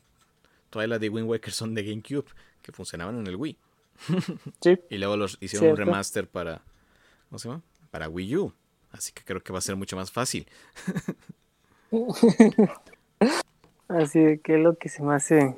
[0.71, 2.27] Twilight y Wind Waker son de GameCube,
[2.63, 3.57] que funcionaban en el Wii.
[4.61, 6.63] Sí, Y luego los hicieron un remaster para.
[7.29, 7.63] ¿Cómo se llama?
[7.91, 8.53] Para Wii U.
[8.91, 10.47] Así que creo que va a ser mucho más fácil.
[13.89, 15.57] así de que es lo que se me hace...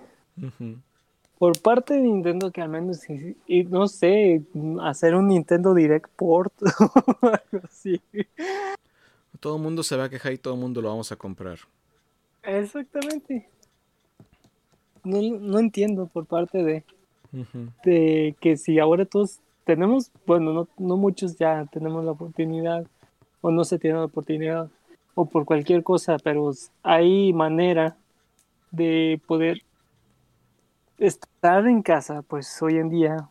[1.38, 4.42] Por parte de Nintendo, que al menos, y, y no sé,
[4.82, 8.00] hacer un Nintendo Direct Port o algo así.
[9.38, 11.58] Todo el mundo se va a quejar y todo el mundo lo vamos a comprar.
[12.42, 13.48] Exactamente.
[15.04, 16.84] No, no entiendo por parte de,
[17.84, 22.86] de que si ahora todos tenemos, bueno, no, no muchos ya tenemos la oportunidad,
[23.40, 24.68] o no se tiene la oportunidad,
[25.14, 26.50] o por cualquier cosa, pero
[26.82, 27.96] hay manera
[28.70, 29.62] de poder
[30.98, 33.28] estar en casa, pues hoy en día,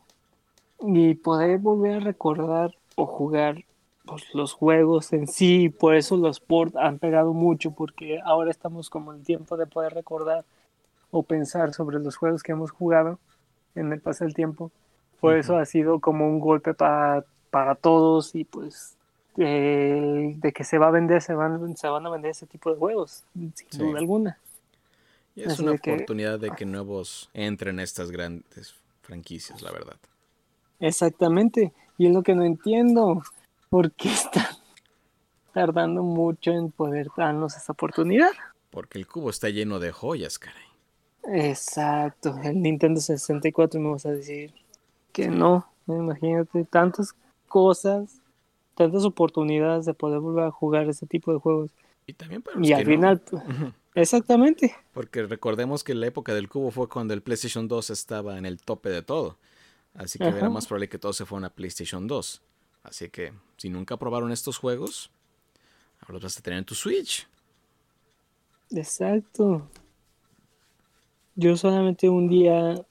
[0.81, 3.63] y poder volver a recordar o jugar
[4.05, 8.89] pues, los juegos en sí, por eso los ports han pegado mucho, porque ahora estamos
[8.89, 10.45] como en tiempo de poder recordar
[11.11, 13.19] o pensar sobre los juegos que hemos jugado
[13.75, 14.71] en el paso del tiempo.
[15.19, 15.61] Por eso Ujú.
[15.61, 18.95] ha sido como un golpe para, para todos y pues
[19.37, 22.71] eh, de que se va a vender, se van, se van a vender ese tipo
[22.71, 23.77] de juegos, sin Sí.
[23.77, 24.37] duda alguna.
[25.35, 29.61] Y es Así una de que- oportunidad de que nuevos entren a estas grandes franquicias,
[29.61, 29.95] la verdad.
[30.79, 33.21] Exactamente, y es lo que no entiendo,
[33.69, 34.45] ¿por qué están
[35.53, 38.31] tardando mucho en poder darnos esa oportunidad?
[38.69, 40.63] Porque el cubo está lleno de joyas, caray.
[41.23, 44.53] Exacto, el Nintendo 64 me vas a decir
[45.13, 47.13] que no, imagínate, tantas
[47.47, 48.21] cosas,
[48.75, 51.71] tantas oportunidades de poder volver a jugar ese tipo de juegos.
[52.05, 52.87] Y también para los Y que al no.
[52.87, 53.21] final,
[53.95, 58.45] exactamente, Porque recordemos que la época del cubo fue cuando el PlayStation 2 estaba en
[58.45, 59.37] el tope de todo.
[59.95, 62.41] Así que era más probable que todos se fueran a PlayStation 2.
[62.83, 65.11] Así que si nunca probaron estos juegos,
[66.01, 67.27] ahora los vas a tener en tu Switch.
[68.71, 69.69] exacto.
[71.39, 72.85] Yo solamente un día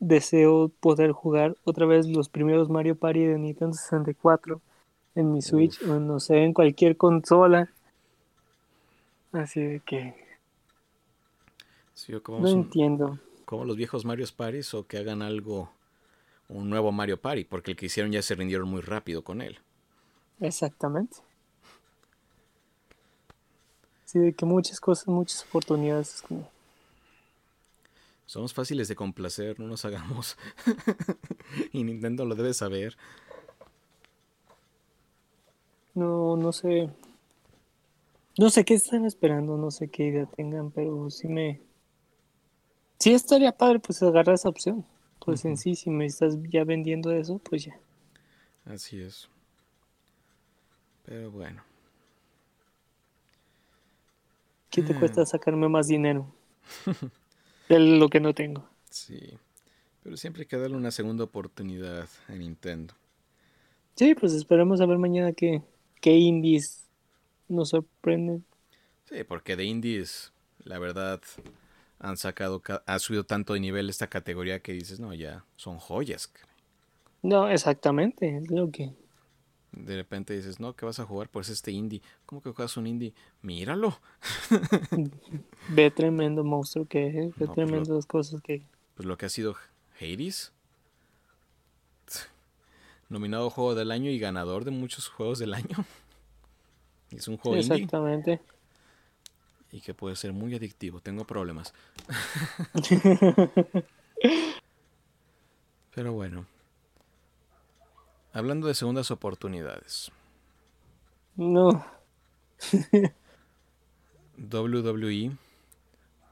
[0.00, 4.60] deseo poder jugar otra vez los primeros Mario Party de Nintendo 64
[5.14, 7.70] en mi Switch o no sé, en cualquier consola.
[9.32, 10.14] Así de que
[11.94, 13.18] Sí, o como, no son- entiendo.
[13.44, 15.70] como los viejos Mario Parties o que hagan algo,
[16.48, 19.58] un nuevo Mario Party, porque el que hicieron ya se rindieron muy rápido con él.
[20.40, 21.18] Exactamente.
[24.04, 26.16] Sí, de que muchas cosas, muchas oportunidades.
[26.16, 26.48] es como,
[28.30, 30.38] Somos fáciles de complacer, no nos hagamos.
[31.72, 32.96] y Nintendo lo debe saber.
[35.94, 36.88] No, no sé.
[38.38, 41.60] No sé qué están esperando, no sé qué idea tengan, pero sí me...
[43.00, 44.86] Sí estaría padre pues agarrar esa opción.
[45.18, 47.76] Pues en sí, si me estás ya vendiendo eso, pues ya.
[48.64, 49.28] Así es.
[51.04, 51.64] Pero bueno.
[54.70, 55.00] ¿Qué te Ah.
[55.00, 56.32] cuesta sacarme más dinero?
[57.70, 58.68] De lo que no tengo.
[58.90, 59.38] Sí.
[60.02, 62.94] Pero siempre hay que darle una segunda oportunidad a Nintendo.
[63.96, 65.62] Sí, pues esperemos a ver mañana qué,
[66.00, 66.88] qué indies
[67.48, 68.46] nos sorprenden.
[69.04, 70.32] Sí, porque de indies,
[70.64, 71.20] la verdad,
[71.98, 75.78] han sacado, ca- ha subido tanto de nivel esta categoría que dices, no, ya son
[75.78, 76.28] joyas.
[76.28, 76.50] caray".
[77.22, 78.92] No, exactamente, es lo que...
[79.72, 81.28] De repente dices, no, ¿qué vas a jugar?
[81.28, 82.02] Pues este indie.
[82.26, 83.14] ¿Cómo que juegas un indie?
[83.42, 84.00] Míralo.
[85.68, 88.62] Ve tremendo monstruo que es, ve No, pues lo- tremendas cosas que...
[88.96, 89.54] Pues lo que ha sido
[90.00, 90.52] Hades.
[93.08, 95.76] Nominado Juego del Año y ganador de muchos juegos del año.
[97.10, 98.40] Es un juego indie Exactamente.
[99.72, 101.00] y que puede ser muy adictivo.
[101.00, 101.74] Tengo problemas.
[105.94, 106.46] Pero bueno.
[108.32, 110.12] Hablando de segundas oportunidades.
[111.36, 111.84] No,
[114.36, 115.36] WWE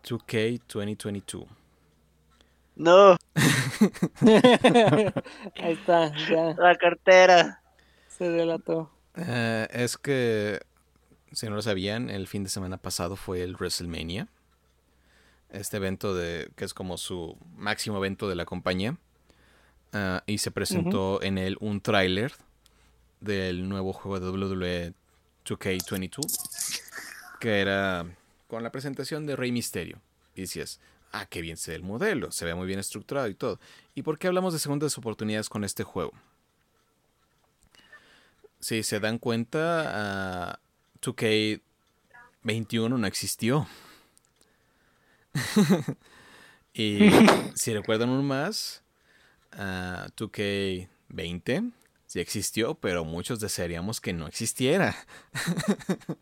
[0.04, 1.46] 2K 2022.
[2.76, 3.16] No,
[5.56, 7.60] ahí está, ya la cartera.
[8.08, 8.90] se delató.
[9.16, 10.60] Eh, es que,
[11.32, 14.28] si no lo sabían, el fin de semana pasado fue el WrestleMania.
[15.50, 18.96] Este evento de que es como su máximo evento de la compañía.
[19.92, 22.32] Ah, y se presentó en él un tráiler
[23.20, 24.94] del nuevo juego de WWE
[25.44, 26.80] 2K22.
[27.40, 28.06] Que era
[28.48, 30.00] con la presentación de Rey Misterio.
[30.34, 30.80] Y decías,
[31.12, 33.58] ah, qué bien se ve el modelo, se ve muy bien estructurado y todo.
[33.94, 36.12] ¿Y por qué hablamos de segundas oportunidades con este juego?
[38.60, 40.60] Si se dan cuenta, ah,
[41.00, 43.68] 2K21 no existió.
[46.74, 46.98] y
[47.54, 48.82] si recuerdan uno más,
[49.58, 51.72] ah, 2K20
[52.06, 54.96] sí existió, pero muchos desearíamos que no existiera.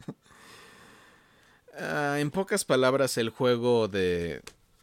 [1.79, 4.41] Ah, en pocas palabras, el juego de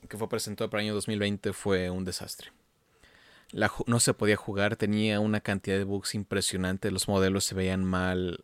[0.08, 2.52] que fue presentado para el año 2020 fue un desastre.
[3.88, 8.44] No se podía jugar, tenía una cantidad de bugs impresionante, los modelos se veían mal.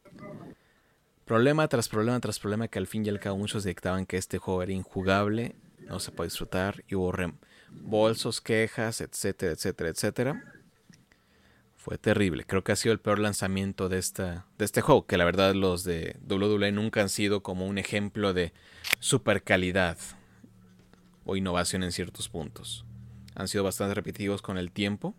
[1.25, 4.39] Problema tras problema tras problema que al fin y al cabo muchos dictaban que este
[4.39, 7.11] juego era injugable, no se puede disfrutar y hubo
[7.71, 10.43] reembolsos, quejas, etcétera, etcétera, etcétera.
[11.77, 15.17] Fue terrible, creo que ha sido el peor lanzamiento de, esta, de este juego, que
[15.17, 18.53] la verdad los de WWE nunca han sido como un ejemplo de
[18.99, 19.97] super calidad
[21.25, 22.85] o innovación en ciertos puntos.
[23.35, 25.15] Han sido bastante repetitivos con el tiempo.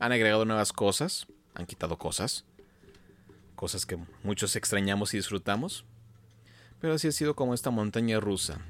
[0.00, 1.28] Han agregado nuevas cosas.
[1.54, 2.44] Han quitado cosas.
[3.54, 5.84] Cosas que muchos extrañamos y disfrutamos.
[6.80, 8.60] Pero así ha sido como esta montaña rusa.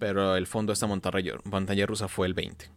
[0.00, 2.68] Pero el fondo de esta montaña, rusa fue el 20.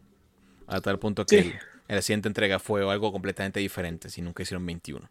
[0.67, 1.53] A tal punto que Sí.
[1.87, 4.09] el- la siguiente entrega fue algo completamente diferente.
[4.11, 5.09] Si nunca hicieron 21.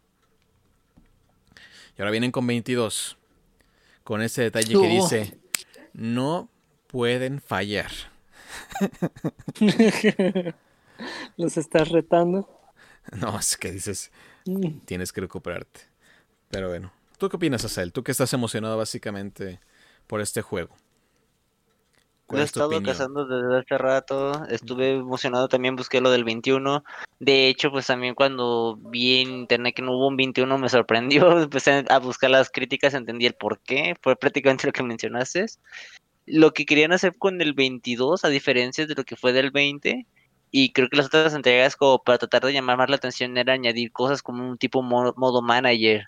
[1.97, 3.17] Y ahora vienen con 22.
[4.05, 5.37] Con ese detalle que dice:
[5.93, 6.49] No
[6.87, 7.91] pueden fallar.
[11.37, 12.49] Los estás retando.
[13.19, 14.11] No, es que dices,
[14.45, 14.79] Mm.
[14.85, 15.81] tienes que recuperarte.
[16.49, 17.91] Pero bueno, ¿tú qué opinas, Asael?
[17.91, 19.59] Tú que estás emocionado básicamente
[20.07, 20.73] por este juego.
[22.23, 22.85] Lo ¿Cuál he estado opinión?
[22.85, 26.83] cazando desde hace rato, estuve emocionado también, busqué lo del 21.
[27.19, 31.27] De hecho, pues también cuando vi en internet que no hubo un 21 me sorprendió,
[31.43, 35.45] empecé a buscar las críticas, entendí el por qué, fue prácticamente lo que mencionaste.
[36.25, 40.07] Lo que querían hacer con el 22, a diferencia de lo que fue del 20,
[40.51, 43.53] y creo que las otras entregas como para tratar de llamar más la atención era
[43.53, 46.05] añadir cosas como un tipo mo- modo manager.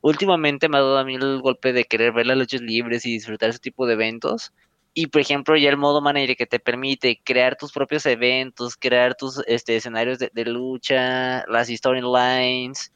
[0.00, 3.12] Últimamente me ha dado a mí el golpe de querer ver las luchas libres y
[3.12, 4.52] disfrutar ese tipo de eventos.
[4.92, 9.14] Y por ejemplo, ya el modo manager que te permite crear tus propios eventos, crear
[9.14, 12.92] tus este, escenarios de, de lucha, las storylines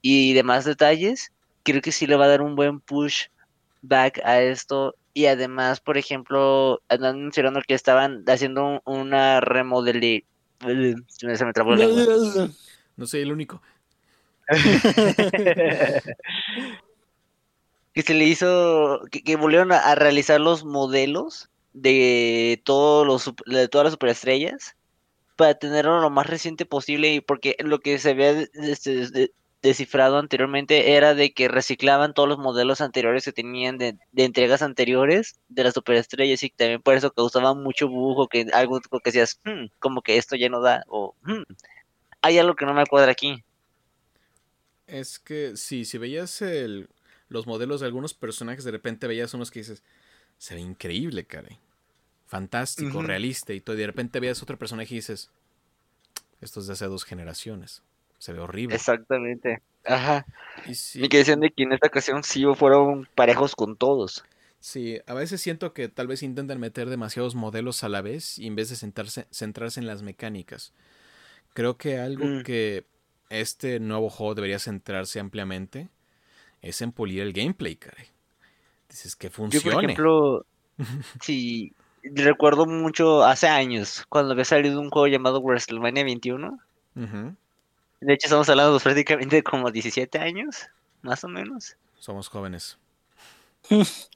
[0.00, 3.26] y demás detalles, creo que sí le va a dar un buen push
[3.82, 4.96] back a esto.
[5.14, 10.24] Y además, por ejemplo, andan mencionando que estaban haciendo un- una remodeli...
[10.60, 11.44] Se me, se.
[12.96, 13.60] No soy el único.
[17.92, 23.84] que se le hizo, que, volvieron a, realizar los modelos de todos los de todas
[23.86, 24.76] las superestrellas
[25.36, 29.32] para tenerlo lo más reciente posible y porque lo que se había este, de-
[29.62, 34.62] descifrado anteriormente era de que reciclaban todos los modelos anteriores que tenían de, de entregas
[34.62, 39.40] anteriores de las superestrellas y también por eso causaba mucho bujo que algo que decías
[39.44, 41.42] "Hmm, como que esto ya no da o "Hmm,
[42.22, 43.44] hay algo que no me cuadra aquí
[44.86, 46.88] Es que sí, si veías el,
[47.32, 49.82] los modelos de algunos personajes, de repente veías unos que dices,
[50.38, 51.58] se ve increíble, caray.
[52.26, 53.76] Fantástico, realista y todo.
[53.76, 55.30] Y de repente veías otro personaje y dices,
[56.40, 57.82] esto es de hace dos generaciones.
[58.18, 58.74] Se ve horrible.
[58.76, 59.60] Exactamente.
[59.84, 60.24] Ajá.
[60.66, 64.24] Y sí, Y que decían de que en esta ocasión sí fueron parejos con todos.
[64.60, 68.46] sí, a veces siento que tal vez intentan meter demasiados modelos a la vez y
[68.46, 70.72] en vez de sentarse, centrarse en las mecánicas.
[71.52, 72.42] Creo que algo Mm.
[72.44, 72.86] que
[73.28, 75.88] este nuevo juego debería centrarse ampliamente
[76.62, 78.06] es en pulir el gameplay, caray.
[78.88, 79.84] Dices que Yo, por funcione.
[79.84, 80.46] ejemplo,
[81.20, 86.58] sí, recuerdo mucho hace años, cuando había salido un juego llamado WrestleMania 21.
[86.94, 87.36] Ujú,
[88.00, 90.68] De hecho, estamos hablando prácticamente de como 17 años,
[91.02, 91.76] más o menos.
[91.98, 92.78] Somos jóvenes.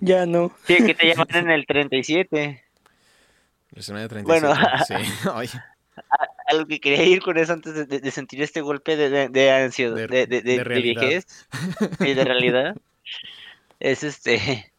[0.00, 0.50] Ya no.
[0.66, 2.64] Sí, que te llaman en el 37.
[3.70, 4.46] WrestleMania 37.
[4.46, 4.84] Bueno.
[4.84, 5.28] sí.
[5.32, 5.62] Oye,
[6.46, 9.08] A lo que quería ir con eso antes de, de- de sentir este golpe de,
[9.10, 11.26] de, de ansiedad, De- de, viejez
[12.00, 12.76] y de realidad.
[13.80, 14.72] Es este.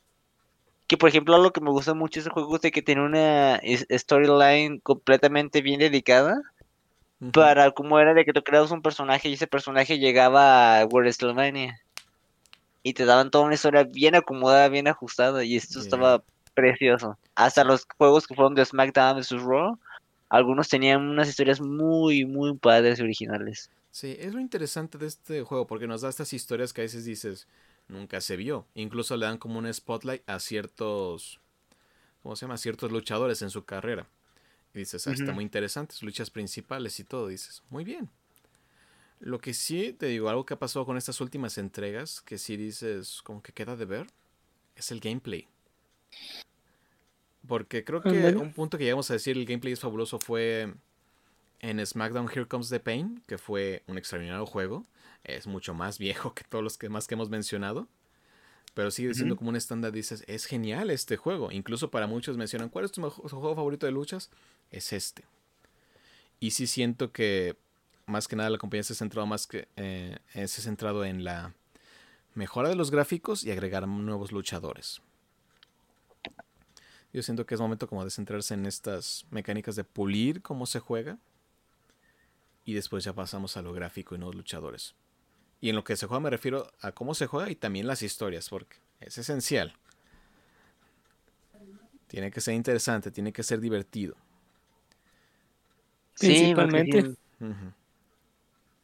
[0.88, 3.02] Que por ejemplo, lo que me gusta mucho de ese juego es de que tiene
[3.04, 3.60] una
[3.92, 6.42] storyline completamente bien dedicada.
[7.34, 11.82] para cómo era de que tú creabas un personaje y ese personaje llegaba a WrestleMania
[12.84, 15.84] y te daban toda una historia bien acomodada, bien ajustada y esto Yeah.
[15.84, 17.18] estaba precioso.
[17.34, 19.32] Hasta los juegos que fueron de SmackDown vs.
[19.42, 19.80] Raw,
[20.30, 23.70] algunos tenían unas historias muy, muy padres y originales.
[23.92, 27.06] Sí, es lo interesante de este juego porque nos da estas historias que a veces
[27.06, 27.48] dices
[27.88, 28.66] nunca se vio.
[28.74, 31.40] Incluso le dan como un spotlight a ciertos,
[32.24, 32.56] ¿cómo se llama?
[32.56, 34.08] A ciertos luchadores en su carrera.
[34.74, 37.30] Y dices, ah, está muy interesante, sus luchas principales y todo.
[37.30, 38.10] Dices, muy bien.
[39.22, 42.58] Lo que sí, te digo, algo que ha pasado con estas últimas entregas, que sí
[42.58, 44.08] dices, como que queda de ver,
[44.76, 45.48] es el gameplay.
[47.48, 48.10] Porque creo que
[48.42, 50.74] un punto que llegamos a decir el gameplay es fabuloso fue
[51.60, 54.86] en SmackDown Here Comes the Pain, que fue un extraordinario juego.
[55.24, 57.88] Es mucho más viejo que todos los que más que hemos mencionado.
[58.74, 61.50] Pero sigue siendo como un estándar, dices, es genial este juego.
[61.52, 64.30] Incluso para muchos mencionan, ¿cuál es tu mejor- tu juego favorito de luchas?
[64.70, 65.24] Es este.
[66.42, 67.56] Y sí siento que
[68.06, 71.24] más que nada la compañía se ha centrado más que eh, se ha centrado en
[71.24, 71.54] la
[72.34, 75.02] mejora de los gráficos y agregar nuevos luchadores.
[77.16, 80.82] Yo siento que es momento como de centrarse en estas mecánicas de pulir cómo se
[80.82, 81.18] juega
[82.66, 84.96] y después ya pasamos a lo gráfico y nuevos luchadores.
[85.62, 88.02] Y en lo que se juega me refiero a cómo se juega y también las
[88.02, 89.78] historias, porque es esencial.
[92.08, 94.18] Tiene que ser interesante, tiene que ser divertido.
[96.16, 97.18] Sí, porque Principalmente.
[97.40, 97.74] Ujú.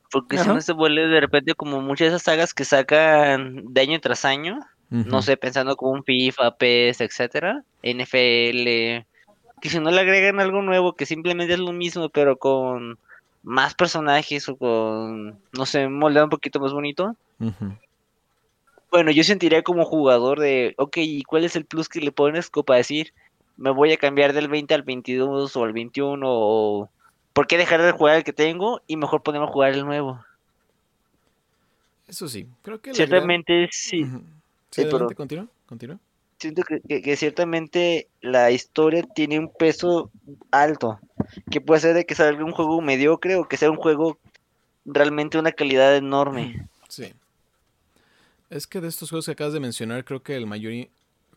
[0.09, 3.81] porque si no se vuelve de repente como muchas de esas sagas que sacan de
[3.81, 4.57] año tras año,
[4.91, 9.05] no sé, pensando como un FIFA, PES, etcétera, NFL,
[9.61, 12.99] que si no le agregan algo nuevo, que simplemente es lo mismo, pero con
[13.41, 17.15] más personajes o con, no sé, un moldeo un poquito más bonito.
[18.91, 22.49] Bueno, yo sentiría como jugador de, ok, ¿y cuál es el plus que le pones
[22.49, 23.13] para decir,
[23.55, 26.89] me voy a cambiar del 20 al 22 o al 21 o...
[27.31, 30.21] ¿Por qué dejar de jugar el que tengo y mejor ponerme a jugar el nuevo?
[32.09, 34.05] Eso sí, creo que Ciertamente sí.
[34.71, 35.99] Sí, pero- continúa, continúa.
[36.39, 40.09] siento que, que- que ciertamente la historia tiene un peso
[40.49, 40.99] alto,
[41.51, 44.17] que puede ser de que salga un juego mediocre o que sea un juego
[44.85, 46.67] realmente una calidad enorme.
[46.87, 47.13] Sí.
[48.49, 50.87] Es que de estos juegos que acabas de mencionar, creo que el mayor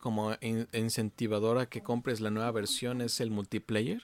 [0.01, 4.03] como in- incentivador a que compres la nueva versión es el multiplayer.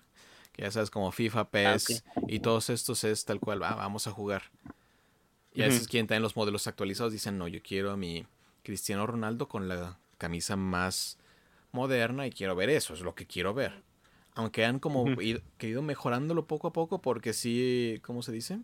[0.54, 4.12] Que ya sabes, como FIFA, PES y todos estos es tal cual, "Ah, vamos a
[4.12, 4.44] jugar.
[5.54, 8.26] Y a veces quieren tener los modelos actualizados, dicen, no, yo quiero a mi
[8.64, 11.18] Cristiano Ronaldo con la camisa más
[11.72, 13.84] moderna y quiero ver eso, es lo que quiero ver.
[14.36, 18.60] Aunque han como ido- querido mejorándolo poco a poco porque sí, ¿cómo se dice?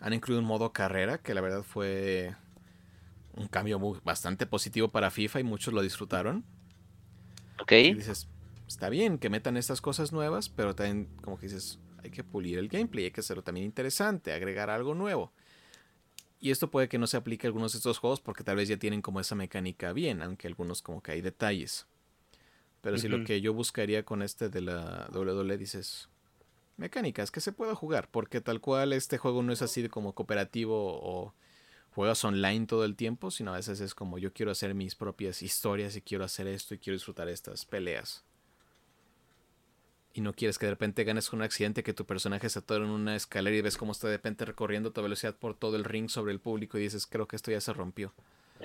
[0.00, 2.34] Han incluido un modo carrera que la verdad fue
[3.34, 6.44] un cambio muy- bastante positivo para FIFA y muchos lo disfrutaron.
[7.58, 7.72] ¿Ok?
[7.72, 8.28] Y dices,
[8.66, 12.58] está bien que metan estas cosas nuevas, pero también como que dices, hay que pulir
[12.58, 15.32] el gameplay, hay que hacerlo también interesante, agregar algo nuevo.
[16.38, 18.68] Y esto puede que no se aplique a algunos de estos juegos porque tal vez
[18.68, 21.86] ya tienen como esa mecánica bien, aunque algunos como que hay detalles.
[22.82, 26.08] Pero si lo que yo buscaría con este de la WWE dices,
[26.76, 30.14] mecánicas que se pueda jugar, porque tal cual este juego no es así de como
[30.14, 31.34] cooperativo o
[31.96, 35.42] juegas online todo el tiempo, sino a veces es como yo quiero hacer mis propias
[35.42, 38.25] historias y quiero hacer esto y quiero disfrutar estas peleas.
[40.16, 42.86] Y no quieres que de repente ganes con un accidente que tu personaje se atora
[42.86, 45.76] en una escalera y ves cómo está de repente recorriendo a tu velocidad por todo
[45.76, 48.14] el ring sobre el público y dices, creo que esto ya se rompió.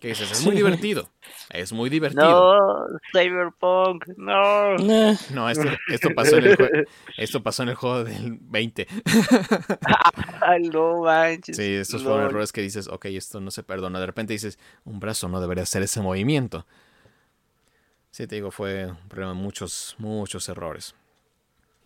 [0.00, 1.08] Que dices, es muy divertido.
[1.48, 2.26] Es muy divertido.
[2.28, 4.76] No, Cyberpunk, no.
[5.32, 6.86] No, esto, esto pasó en el jue-
[7.16, 8.86] esto pasó en el juego del 20.
[10.42, 11.56] Ay, no manches.
[11.56, 12.30] Sí, estos fueron lol.
[12.30, 13.98] errores que dices, ok, esto no se perdona.
[14.00, 16.66] De repente dices, un brazo no debería hacer ese movimiento.
[18.14, 20.94] Sí, te digo, fue un problema, muchos, muchos errores.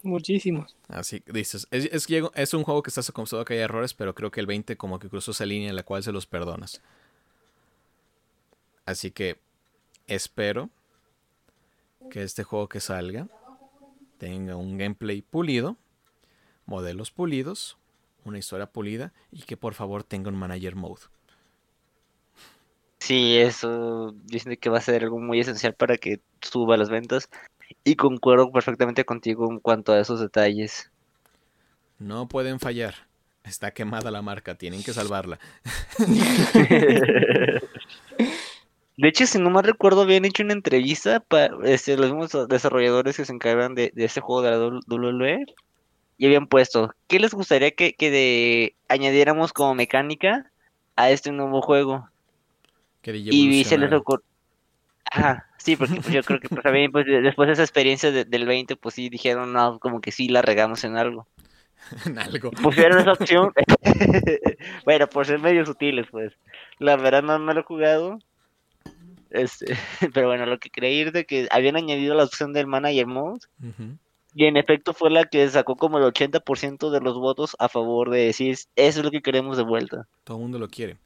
[0.03, 0.76] Muchísimos.
[0.87, 3.95] Así que dices, es, es, es un juego que estás acostumbrado a que haya errores,
[3.95, 6.26] pero creo que el 20 como que cruzó esa línea en la cual se los
[6.26, 6.83] perdonas.
[8.85, 9.39] Así que
[10.07, 10.68] espero
[12.11, 13.26] que este juego que salga
[14.18, 15.79] tenga un gameplay pulido,
[16.66, 17.79] modelos pulidos,
[18.26, 21.05] una historia pulida y que por favor tenga un manager mode.
[22.99, 27.29] Sí, eso dicen que va a ser algo muy esencial para que suba las ventas.
[27.85, 30.91] Y concuerdo perfectamente contigo en cuanto a esos detalles.
[31.99, 32.95] No pueden fallar.
[33.45, 35.39] Está quemada la marca, tienen que salvarla.
[38.97, 43.17] De hecho, si no mal recuerdo, habían hecho una entrevista para este, los mismos desarrolladores
[43.17, 45.47] que se encargan de, de ese juego de la WWE
[46.19, 50.51] y habían puesto, ¿qué les gustaría que, que de, añadiéramos como mecánica
[50.97, 52.09] a este nuevo juego?
[53.15, 54.25] Y se les ocurrió.
[55.11, 58.11] Ajá, sí, porque pues, yo creo que pues, también pues, de- después de esa experiencia
[58.11, 61.27] de- del 20, pues sí dijeron, no, como que sí la regamos en algo.
[62.07, 62.51] En algo.
[62.51, 63.53] Pusieron esa opción.
[64.85, 66.33] bueno, por ser medio sutiles, pues.
[66.79, 68.19] La verdad no, no lo he jugado.
[69.31, 69.67] Este,
[70.15, 73.41] pero bueno, lo que creí es de que habían añadido la opción del Manager Mode.
[73.63, 73.97] Ujú.
[74.35, 78.11] Y en efecto fue la que sacó como el 80% de los votos a favor
[78.11, 80.07] de decir, eso es lo que queremos de vuelta.
[80.25, 80.97] Todo el mundo lo quiere.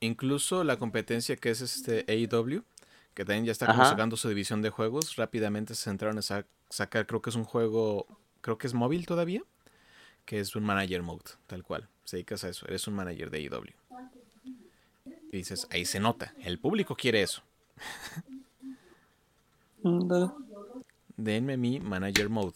[0.00, 2.62] Incluso la competencia que es este AEW,
[3.14, 6.44] que también ya está como sacando su división de juegos, rápidamente se centraron en sa-
[6.68, 8.06] sacar, creo que es un juego,
[8.42, 9.42] creo que es móvil todavía,
[10.26, 11.88] que es un manager mode, tal cual.
[12.04, 13.72] Se dedicas a eso, eres un manager de AEW.
[15.32, 17.42] Y dices, ahí se nota, el público quiere eso.
[21.16, 22.54] Denme mi manager mode.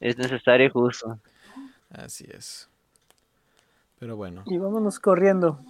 [0.00, 1.18] Es necesario y justo.
[1.90, 2.68] Así es.
[4.00, 5.60] Pero bueno, Y vámonos corriendo.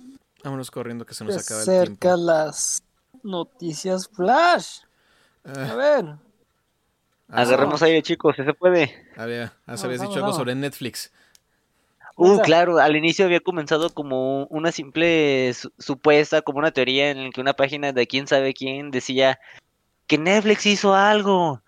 [0.45, 2.17] vámonos corriendo que se nos Se acaba el acerca tiempo.
[2.17, 2.83] las
[3.25, 4.79] noticias flash.
[5.45, 6.05] A Ah, ver.
[7.29, 8.85] Agarremos aire, chicos, si se puede.
[9.17, 11.13] a Vamos, habías vamos, dicho algo sobre Netflix.
[12.17, 17.25] Uh, claro, al inicio había comenzado como una simple su- supuesta, como una teoría en
[17.25, 19.39] la que una página de quién sabe quién decía
[20.07, 21.63] que Netflix hizo algo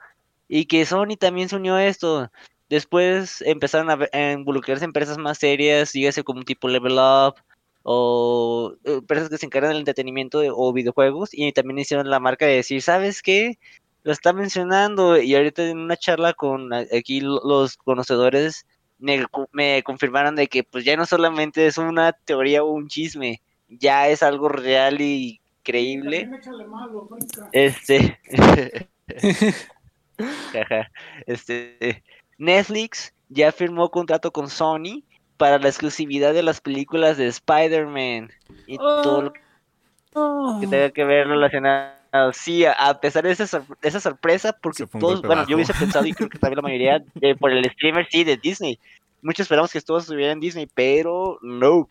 [0.49, 2.31] y que Sony también se unió a esto.
[2.73, 7.35] Después empezaron a, involucrarse empresas más serias, dígase como un tipo Level Up
[7.83, 12.19] o eh, empresas que se encargan del entretenimiento de- o videojuegos y también hicieron la
[12.19, 13.59] marca de decir, ¿sabes qué?
[14.05, 18.67] Lo está mencionando y ahorita en una charla con aquí lo- los conocedores
[18.99, 19.23] me,
[19.83, 24.23] confirmaron de que pues ya no solamente es una teoría o un chisme, ya es
[24.23, 26.27] algo real y creíble.
[27.53, 28.19] Este,
[31.27, 32.03] este,
[32.43, 35.05] Netflix ya firmó contrato con Sony
[35.37, 38.31] para la exclusividad de las películas de Spider-Man
[38.67, 39.33] y todo lo
[40.15, 40.59] Oh.
[40.61, 42.33] que tenga que ver relacionado.
[42.35, 45.73] Sí, a- a pesar de esa, sor- de esa sorpresa, porque todos, bueno, yo hubiese
[45.73, 48.79] pensado y creo que también la mayoría de- por el streamer sí de Disney.
[49.23, 51.89] Muchos esperamos que todos estuvieran en Disney, pero no.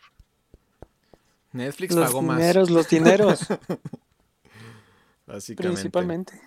[1.54, 2.38] Netflix Los pagó más.
[2.38, 3.40] dineros, los dineros,
[5.26, 5.74] Básicamente.
[5.76, 6.42] principalmente.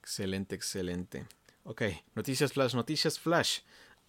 [0.00, 1.24] Excelente, excelente.
[1.66, 1.82] Ok,
[2.14, 3.60] noticias flash, noticias flash.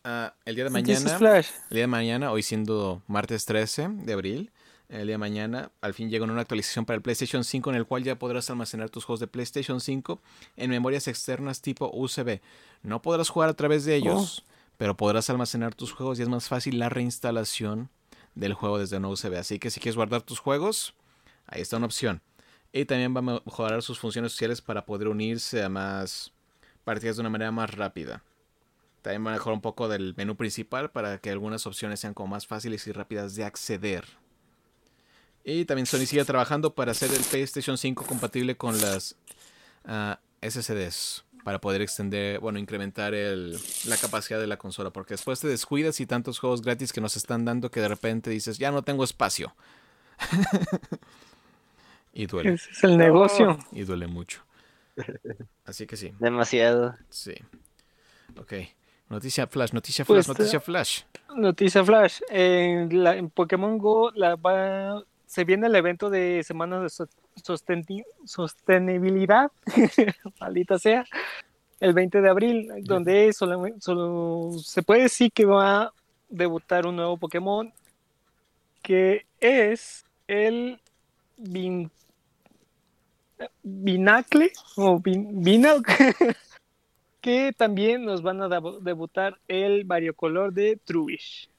[0.03, 1.47] Ah, el día de mañana, flash.
[1.69, 4.51] el día de mañana, hoy siendo martes 13 de abril,
[4.89, 7.85] el día de mañana al fin llega una actualización para el PlayStation 5 en el
[7.85, 10.21] cual ya podrás almacenar tus juegos de PlayStation 5
[10.57, 12.41] en memorias externas tipo USB.
[12.83, 14.43] No podrás jugar a través de ellos,
[14.75, 17.89] pero podrás almacenar tus juegos y es más fácil la reinstalación
[18.35, 19.35] del juego desde una USB.
[19.37, 20.93] Así que si quieres guardar tus juegos,
[21.47, 22.21] ahí está una opción.
[22.73, 26.34] Y también va a mejorar sus funciones sociales para poder unirse a más
[26.85, 28.23] partidas de una manera más rápida.
[29.01, 32.27] También va a mejorar un poco del menú principal para que algunas opciones sean como
[32.29, 34.05] más fáciles y rápidas de acceder.
[35.43, 39.15] Y también Sony sigue trabajando para hacer el PlayStation 5 compatible con las
[39.85, 44.89] ah, SSDs para poder extender, bueno, incrementar el- la capacidad de la consola.
[44.89, 48.31] Porque después te descuidas y tantos juegos gratis que nos están dando que de repente
[48.31, 49.53] dices, ya no tengo espacio.
[52.13, 53.59] y duele, Ese es el negocio.
[53.71, 54.41] y duele mucho.
[55.65, 56.95] Así que sí, Demasiado.
[57.09, 57.33] sí.
[58.39, 58.53] Ok.
[59.09, 61.01] Noticia flash, noticia Pues, flash, noticia flash.
[61.35, 62.21] Noticia flash.
[62.29, 67.07] En, la- en Pokémon Go la va- se viene el evento de Semana de So-
[67.43, 69.51] Sosteni- Sostenibilidad,
[70.39, 71.05] maldita sea,
[71.79, 75.93] el 20 de abril, donde solamente, solo se puede decir que va a
[76.29, 77.71] debutar un nuevo Pokémon
[78.81, 80.79] que es el
[81.37, 81.91] Bin...
[83.63, 85.43] Binacle o bin...
[87.21, 91.49] Que también nos van a deb- debutar el variocolor de Truish,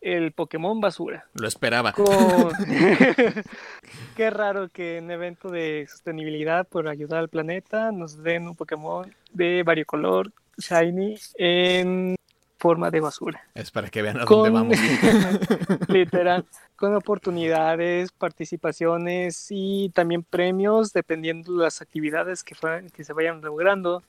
[0.00, 1.26] el Pokémon basura.
[1.34, 1.92] Lo esperaba.
[1.92, 2.06] Con-
[4.16, 9.12] Qué raro que en evento de sostenibilidad por ayudar al planeta nos den un Pokémon
[9.32, 12.14] de variocolor shiny en
[12.58, 13.40] forma de basura.
[13.54, 14.76] Es para que vean a Con- dónde vamos.
[15.88, 16.44] Literal,
[16.76, 23.40] con oportunidades, participaciones y también premios dependiendo de las actividades que, fueran- que se vayan
[23.40, 24.02] logrando.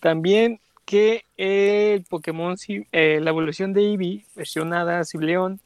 [0.00, 2.56] También que el Pokémon,
[2.92, 5.58] eh, la evolución de Eevee, versionada Cibleón,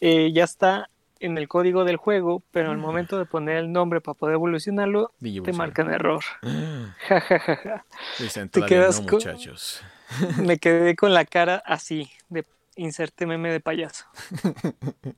[0.00, 0.88] eh, ya está
[1.20, 2.80] en el código del juego, pero al Mm.
[2.80, 6.22] momento de poner el nombre para poder evolucionarlo, te marcan error.
[7.08, 7.84] Ja, ja, ja, ja.
[8.18, 9.82] Dicen, Te quedas no, con- muchachos.
[10.42, 12.44] Me quedé con la cara así, de
[12.76, 14.04] inserte meme de payaso.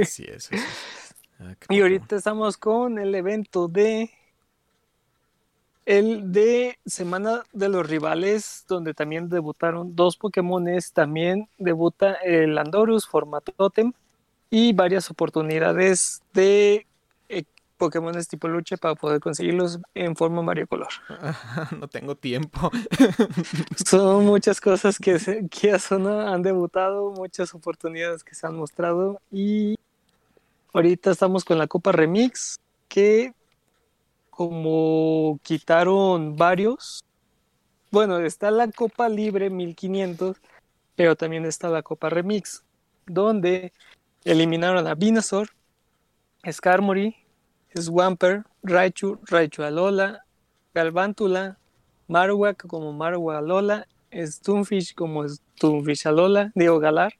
[0.00, 0.52] Así es.
[0.52, 0.56] así.
[1.40, 4.10] Ah, Y ahorita estamos con el evento de
[5.86, 10.92] el de Semana de los Rivales, donde también debutaron dos Pokémones.
[10.92, 13.92] También debuta el Andorus, formato Totem,
[14.50, 16.86] y varias oportunidades de
[17.84, 20.88] eh, Pokémones tipo lucha para poder conseguirlos en forma variocolor.
[21.78, 22.70] no tengo tiempo.
[23.86, 29.20] Son muchas cosas que, se, que Zona han debutado, muchas oportunidades que se han mostrado
[29.30, 29.76] y
[30.72, 32.58] ahorita estamos con la Copa Remix
[32.88, 33.32] que
[34.30, 37.04] como quitaron varios,
[37.90, 40.36] bueno, está la Copa Libre 1500,
[40.96, 42.64] pero también está la Copa Remix,
[43.06, 43.72] donde
[44.24, 45.50] eliminaron a Venusaur,
[46.50, 47.14] Skarmory,
[47.74, 50.24] Swampert, Raichu, Raichu Alola,
[50.74, 51.58] Galvántula,
[52.08, 57.14] Marowak como Marowak Alola, Stunfish como Stunfish Alola, digo Galar,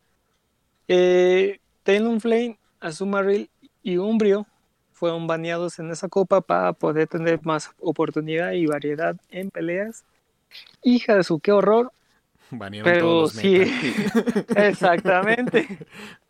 [0.88, 3.50] eh, Talonflame, Azumarill
[3.82, 4.46] y Umbrio
[4.92, 10.05] fueron baneados en esa copa para poder tener más oportunidad y variedad en peleas.
[10.82, 11.92] Hija de su qué horror,
[12.50, 13.62] Banearon pero todos los sí,
[14.57, 15.68] exactamente.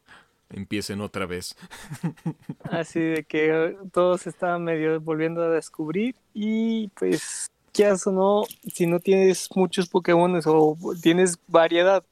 [0.55, 1.57] Empiecen otra vez.
[2.71, 8.45] Así de que todos se estaban medio volviendo a descubrir y pues ya o no,
[8.73, 12.05] si no tienes muchos Pokémon o tienes variedad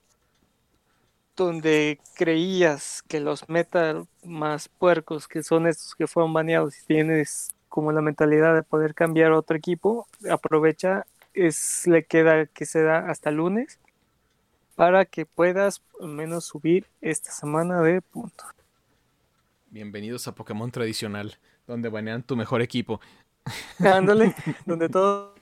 [1.36, 7.50] donde creías que los meta más puercos que son estos que fueron baneados y tienes
[7.68, 13.08] como la mentalidad de poder cambiar otro equipo, aprovecha, es le queda que se da
[13.08, 13.78] hasta lunes
[14.82, 18.48] para que puedas al menos subir esta semana de puntos.
[19.70, 23.00] Bienvenidos a Pokémon tradicional, donde banean tu mejor equipo.
[23.78, 24.34] Ándale,
[24.66, 25.36] donde todo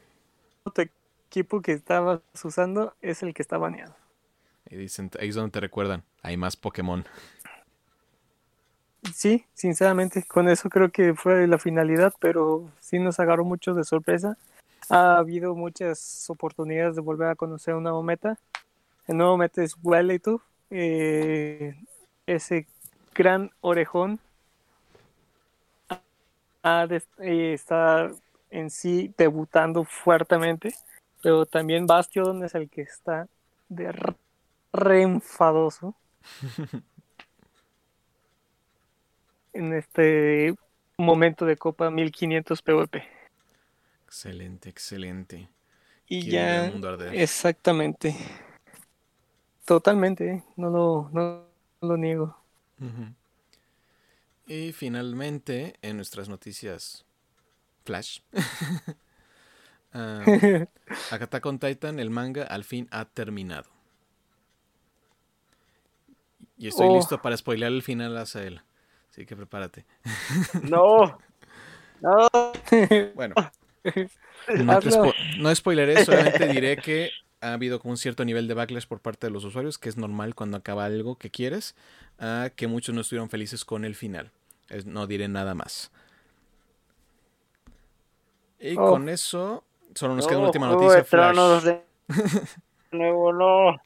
[0.75, 3.97] tu equipo que estabas usando es el que está baneado.
[4.69, 7.07] Y dicen, ahí es donde te recuerdan, hay más Pokémon.
[9.15, 13.85] Sí, sinceramente, con eso creo que fue la finalidad, pero sí nos agarró mucho de
[13.85, 14.37] sorpresa.
[14.91, 18.39] Ha habido muchas oportunidades de volver a conocer un nuevo meta.
[19.11, 19.77] El nuevo meta es
[20.71, 21.75] eh,
[22.27, 22.69] ese
[23.13, 24.21] gran orejón
[26.63, 28.09] de- eh, está
[28.51, 30.73] en sí debutando fuertemente,
[31.25, 33.27] pero también Bastion es el que está
[33.69, 33.93] de
[34.73, 35.97] re enfadoso
[39.53, 40.55] en este
[40.97, 43.03] momento de Copa 1500 PvP.
[44.07, 45.49] Excelente, excelente.
[46.09, 46.73] Y ya,
[47.11, 48.15] exactamente.
[49.71, 51.45] Totalmente, no lo, no
[51.81, 52.37] lo niego.
[54.49, 57.05] Y finalmente, en nuestras noticias
[57.85, 58.19] Flash,
[59.93, 60.25] ah,
[61.13, 63.71] Attack on Titan, el manga, al fin ha terminado.
[66.59, 66.97] Y estoy Oh.
[66.97, 68.61] listo para spoilear el final a él.
[69.09, 69.87] Así que prepárate.
[70.69, 71.17] No.
[72.01, 72.29] No.
[73.15, 77.11] Bueno, no, te spo- no spoileré, solamente diré que
[77.41, 79.97] ha habido como un cierto nivel de backlash por parte de los usuarios, que es
[79.97, 81.75] normal cuando acaba algo que quieres,
[82.19, 84.31] ah, que muchos no estuvieron felices con el final.
[84.69, 85.91] Es- no diré nada más.
[88.61, 88.91] Y Oh.
[88.91, 89.65] con eso,
[89.95, 90.97] solo nos queda una última noticia.
[90.97, 91.63] de Flash.
[91.65, 91.83] de
[92.93, 93.81] nuevo, no.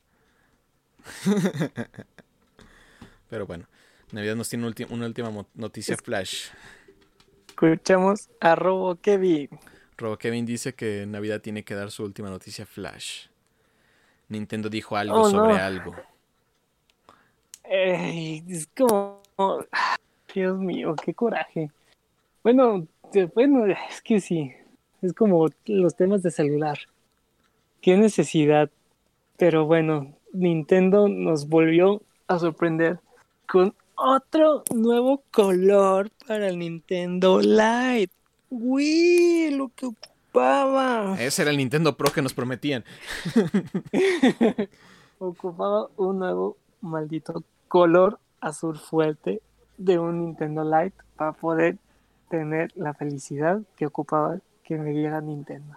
[3.30, 3.66] Pero bueno,
[4.12, 6.48] Navidad nos tiene una última noticia Flash.
[7.48, 9.48] Escuchamos a Robo Kevin.
[9.96, 13.26] Robo Kevin dice que Navidad tiene que dar su última noticia Flash.
[14.28, 15.62] Nintendo dijo algo Oh, sobre no.
[15.64, 15.94] algo.
[17.64, 19.20] Es como.
[20.34, 21.70] Dios mío, qué coraje.
[22.42, 22.86] Bueno,
[23.34, 24.52] bueno, es que sí.
[25.00, 26.78] Es como los temas de celular.
[27.80, 28.70] Qué necesidad.
[29.36, 32.98] Pero bueno, Nintendo nos volvió a sorprender
[33.48, 38.12] con otro nuevo color para el Nintendo Lite.
[38.50, 39.50] ¡Uy!
[39.52, 39.88] Lo que
[40.34, 41.16] ocupaba.
[41.20, 42.84] Ese era el Nintendo Pro que nos prometían.
[45.18, 49.40] ocupaba un nuevo maldito color azul fuerte
[49.78, 51.78] de un Nintendo Lite para poder
[52.28, 55.76] tener la felicidad que ocupaba que me diera Nintendo.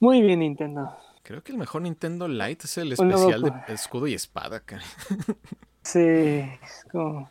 [0.00, 0.96] Muy bien, Nintendo.
[1.22, 4.84] Creo que el mejor Nintendo Lite es el especial de escudo y espada, cara.
[5.82, 7.30] Sí, es como...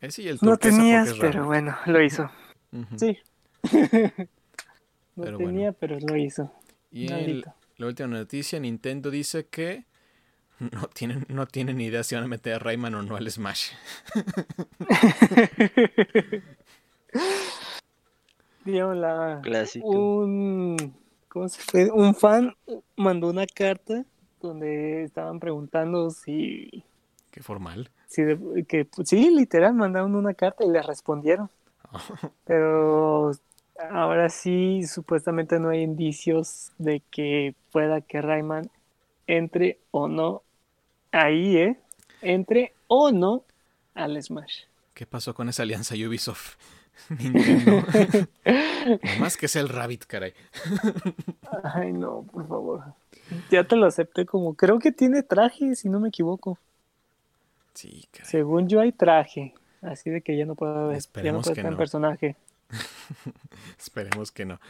[0.00, 2.28] Ese y el no tenías, pero bueno, lo hizo.
[2.96, 3.16] Sí.
[5.16, 6.50] no tenía, pero lo hizo.
[6.90, 7.42] Y
[7.76, 9.84] la última noticia, Nintendo dice que
[10.72, 13.30] no tienen, no tienen ni idea si van a meter a Rayman o no al
[13.30, 13.72] Smash.
[18.64, 19.42] Digamos, la,
[19.82, 20.94] un,
[21.28, 21.90] ¿cómo se fue?
[21.90, 22.56] un fan
[22.96, 24.06] mandó una carta
[24.40, 26.82] donde estaban preguntando si...
[27.30, 27.90] Qué formal.
[28.06, 28.22] Si
[28.66, 31.50] que, sí, literal, mandaron una carta y le respondieron.
[32.44, 33.32] Pero
[33.78, 38.70] ahora sí, supuestamente no hay indicios de que pueda que Rayman
[39.26, 40.42] entre o no
[41.12, 41.78] ahí, ¿eh?
[42.22, 43.44] Entre o no
[43.94, 44.62] al Smash.
[44.94, 46.56] ¿Qué pasó con esa alianza Ubisoft?
[47.18, 47.84] Nintendo.
[49.18, 50.32] Más que sea el Rabbit, caray.
[51.64, 52.82] Ay, no, por favor.
[53.50, 54.54] Ya te lo acepté como.
[54.54, 56.58] Creo que tiene traje, si no me equivoco.
[57.74, 58.30] Sí, caray.
[58.30, 59.54] Según yo hay traje.
[59.82, 60.96] Así de que ya no puedo ver.
[60.96, 62.36] Esperemos ya no que en personaje.
[63.78, 64.60] Esperemos que no.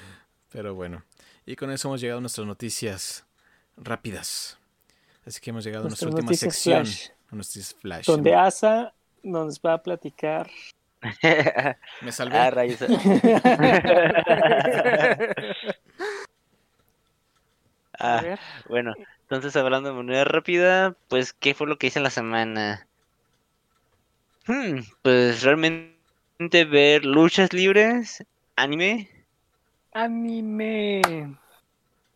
[0.50, 1.02] Pero bueno.
[1.46, 3.26] Y con eso hemos llegado a nuestras noticias
[3.76, 4.58] rápidas.
[5.26, 6.86] Así que hemos llegado a nuestra última sección.
[7.30, 8.06] Nuestras flash.
[8.06, 10.50] Donde Asa nos va a platicar.
[12.02, 12.38] Me salvé.
[12.38, 12.52] Ah,
[17.98, 18.38] ah,
[18.68, 22.86] bueno, entonces hablando de manera rápida, pues, ¿qué fue lo que hice en la semana?
[24.46, 25.93] Hmm, pues realmente
[26.38, 28.24] ver luchas libres,
[28.56, 29.08] anime.
[29.92, 31.02] Anime.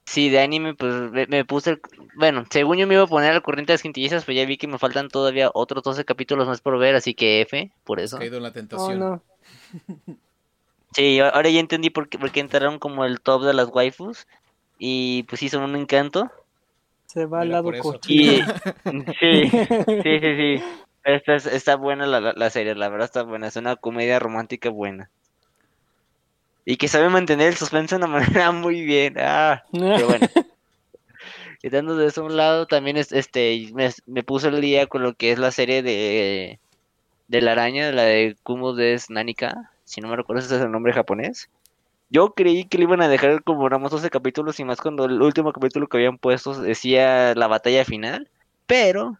[0.06, 0.94] Sí, de anime, pues
[1.28, 1.72] me, puse.
[1.72, 1.82] El,
[2.16, 4.56] bueno, según yo me iba a poner al corriente de las quintillizas, pues ya vi
[4.56, 8.18] que me faltan todavía otros 12 capítulos más por ver, así que F, por eso.
[8.18, 9.02] caído en la tentación.
[9.02, 9.22] Oh,
[10.92, 14.26] sí, ahora ya entendí por qué, por qué entraron como el top de las waifus.
[14.78, 16.30] Y pues sí, son un encanto.
[17.06, 18.46] Se va al lado cochino.
[19.20, 19.50] sí, sí,
[20.02, 20.62] sí, sí.
[21.08, 23.48] Está, está buena la, la serie, la verdad está buena.
[23.48, 25.10] Es una comedia romántica buena
[26.70, 29.14] y que sabe mantener el suspenso de una manera muy bien.
[29.18, 30.28] Ah, pero bueno.
[31.62, 35.14] Quitando de eso a un lado, también este me, me puse el día con lo
[35.14, 36.60] que es la serie de,
[37.26, 40.70] de la araña, la de Kumo des Nanika, si no me recuerdo ese es el
[40.70, 41.48] nombre japonés.
[42.10, 45.22] Yo creí que le iban a dejar como más 12 capítulos y más cuando el
[45.22, 48.28] último capítulo que habían puesto decía la batalla final,
[48.66, 49.18] pero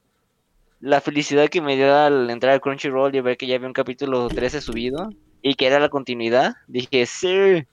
[0.81, 3.73] la felicidad que me dio al entrar al Crunchyroll y ver que ya había un
[3.73, 5.11] capítulo 13 subido,
[5.43, 7.67] y que era la continuidad, dije, sí.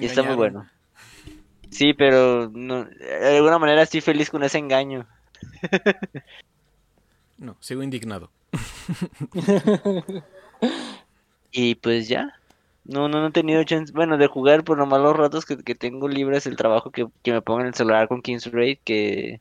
[0.00, 0.68] y está muy bueno.
[1.70, 5.06] Sí, pero no, de alguna manera estoy feliz con ese engaño.
[7.38, 8.30] no, sigo indignado.
[11.52, 12.34] y pues ya.
[12.84, 16.08] No, no, no he tenido chance, bueno, de jugar por nomás los ratos que, tengo
[16.08, 19.40] libres el trabajo que, me pongo en el celular con King's Raid, que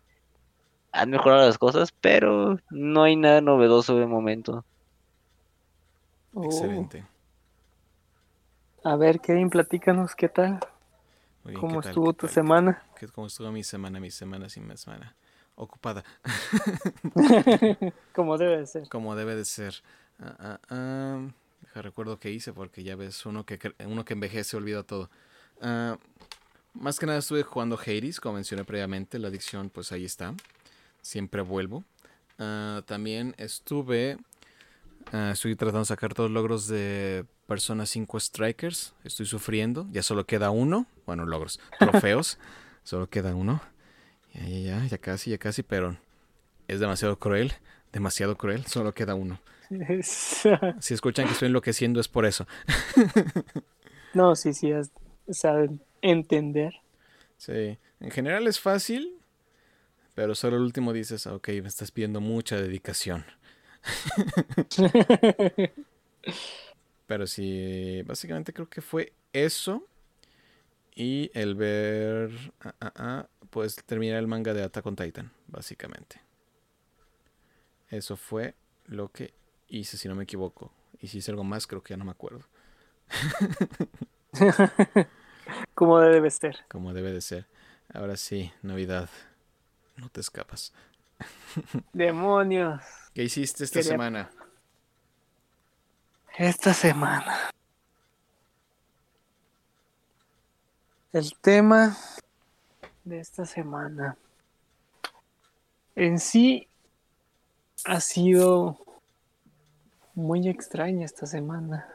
[0.91, 4.65] han mejorado las cosas, pero no hay nada novedoso de momento.
[6.33, 6.45] Oh.
[6.45, 7.05] Excelente.
[8.83, 10.59] A ver, Kevin, platícanos, ¿qué tal?
[11.59, 12.83] ¿Cómo estuvo tu semana?
[13.13, 15.15] ¿Cómo estuvo mi semana, mi semana sin mi semana?
[15.55, 16.03] Ocupada.
[18.15, 18.87] Como debe de ser.
[18.89, 19.75] Como debe de ser.
[20.19, 21.27] Ah, ah, ah.
[21.61, 25.09] Deja recuerdo qué hice porque ya ves, uno que, uno que envejece olvida todo.
[26.73, 29.19] más que nada estuve jugando Hades, como mencioné previamente.
[29.19, 30.33] La adicción, pues ahí está.
[31.01, 31.83] Siempre vuelvo.
[32.85, 34.17] también estuve
[35.11, 38.93] Ah, estoy tratando de sacar todos los logros de Persona 5 Strikers.
[39.03, 39.87] Estoy sufriendo.
[39.91, 40.85] Ya solo queda uno.
[41.05, 41.59] Bueno, logros.
[41.79, 42.37] Trofeos.
[42.83, 43.61] solo queda uno.
[44.33, 45.97] Ya, ya, ya, ya casi, ya casi, pero
[46.67, 47.53] es demasiado cruel.
[47.91, 48.65] Demasiado cruel.
[48.65, 49.39] Solo queda uno.
[50.03, 52.45] si escuchan que estoy enloqueciendo es por eso.
[54.13, 54.71] no, sí, sí,
[55.29, 56.73] saben entender.
[57.37, 59.18] Sí, en general es fácil,
[60.19, 63.23] pero solo el último dices, ok, me estás pidiendo mucha dedicación.
[67.07, 69.87] Pero sí, básicamente creo que fue eso.
[70.93, 72.31] Y el ver.
[72.59, 76.19] Ah, ah, ah, pues terminar el manga de Attack on Titan, básicamente.
[77.87, 78.55] Eso fue
[78.87, 79.33] lo que
[79.69, 80.73] hice, si no me equivoco.
[80.99, 82.43] Y si hice algo más, creo que ya no me acuerdo.
[85.73, 86.57] Como debe ser.
[86.67, 87.45] Como debe de ser.
[87.93, 89.09] Ahora sí, Navidad.
[89.99, 90.73] No te escapas.
[91.93, 92.81] Demonios.
[93.13, 94.29] ¿Qué hiciste esta Quería- semana?
[96.37, 97.49] Esta semana.
[101.11, 101.97] El tema
[103.03, 104.15] de esta semana
[105.95, 106.67] en sí
[107.85, 108.77] ha sido
[110.13, 111.87] muy extraña esta semana.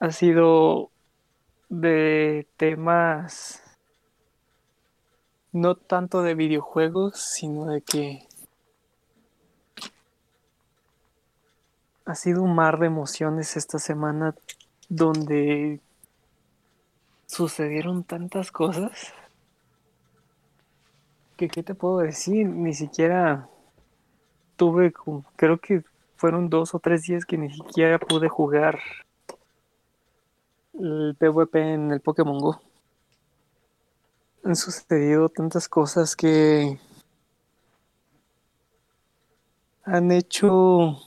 [0.00, 0.90] Ha sido
[1.68, 3.60] de temas
[5.56, 8.28] no tanto de videojuegos, sino de que
[12.04, 14.34] ha sido un mar de emociones esta semana
[14.90, 15.80] donde
[17.26, 19.14] sucedieron tantas cosas
[21.38, 23.48] que qué te puedo decir, ni siquiera
[24.56, 24.92] tuve,
[25.36, 25.84] creo que
[26.16, 28.78] fueron dos o tres días que ni siquiera pude jugar
[30.74, 32.60] el PvP en el Pokémon Go.
[34.46, 36.78] Han sucedido tantas cosas que
[39.82, 41.00] han hecho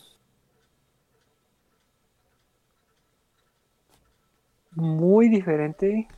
[4.71, 6.09] muy diferente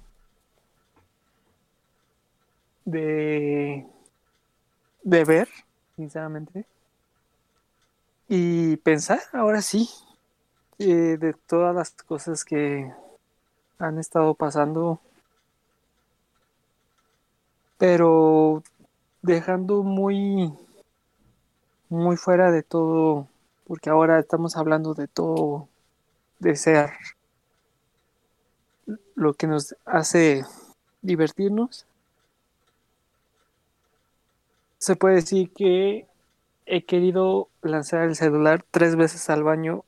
[2.85, 3.85] de,
[5.03, 5.47] de ver,
[5.95, 6.65] sinceramente.
[8.29, 9.87] Y pensar, ahora sí,
[10.79, 12.91] eh, de todas las cosas que
[13.77, 14.99] han estado pasando,
[17.81, 18.61] pero
[19.23, 20.53] dejando muy,
[21.89, 23.27] muy fuera de todo,
[23.65, 25.67] porque ahora estamos hablando de todo,
[26.37, 26.91] de ser
[29.15, 30.45] lo que nos hace
[31.01, 31.87] divertirnos.
[34.77, 36.05] Se puede decir que
[36.67, 39.85] he querido lanzar el celular tres veces al baño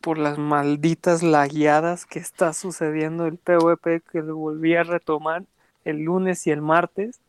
[0.00, 5.44] por las malditas lagueadas que está sucediendo el PvP que lo volví a retomar
[5.84, 7.20] el lunes y el martes.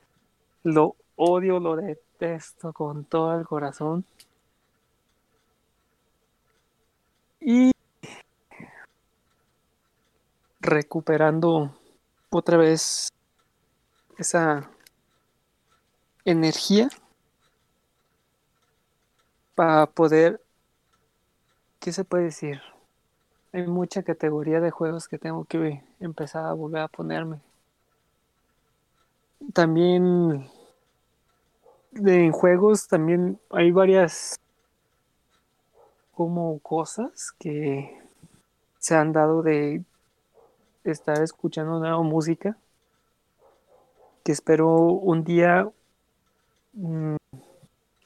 [0.67, 4.03] Lo odio, lo detesto con todo el corazón.
[7.39, 7.71] Y
[10.59, 11.73] recuperando
[12.29, 13.07] otra vez
[14.17, 14.69] esa
[16.25, 16.89] energía
[19.55, 20.41] para poder,
[21.79, 22.59] ¿qué se puede decir?
[23.53, 27.39] Hay mucha categoría de juegos que tengo que empezar a volver a ponerme.
[29.53, 30.49] También
[32.05, 34.39] en juegos también hay varias
[36.13, 38.01] como cosas que
[38.79, 39.83] se han dado de
[40.83, 42.57] estar escuchando nueva música
[44.23, 45.69] que espero un día
[46.73, 47.15] mm,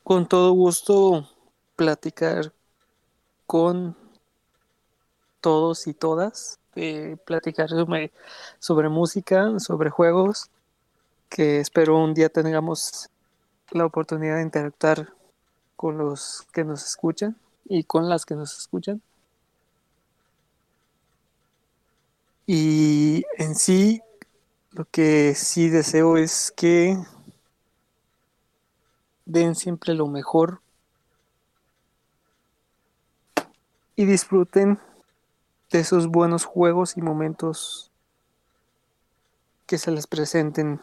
[0.04, 1.28] con todo gusto
[1.76, 2.54] platicar
[3.46, 3.96] con
[5.42, 8.12] todos y todas eh, platicar sobre,
[8.60, 10.50] sobre música sobre juegos
[11.30, 13.11] que espero un día tengamos
[13.72, 15.13] la oportunidad de interactuar
[15.76, 19.01] con los que nos escuchan y con las que nos escuchan
[22.53, 24.01] Y en sí,
[24.72, 26.97] lo que sí deseo es que
[29.26, 30.59] den siempre lo mejor
[33.95, 34.80] y disfruten
[35.69, 37.89] de esos buenos juegos y momentos
[39.65, 40.82] que se les presenten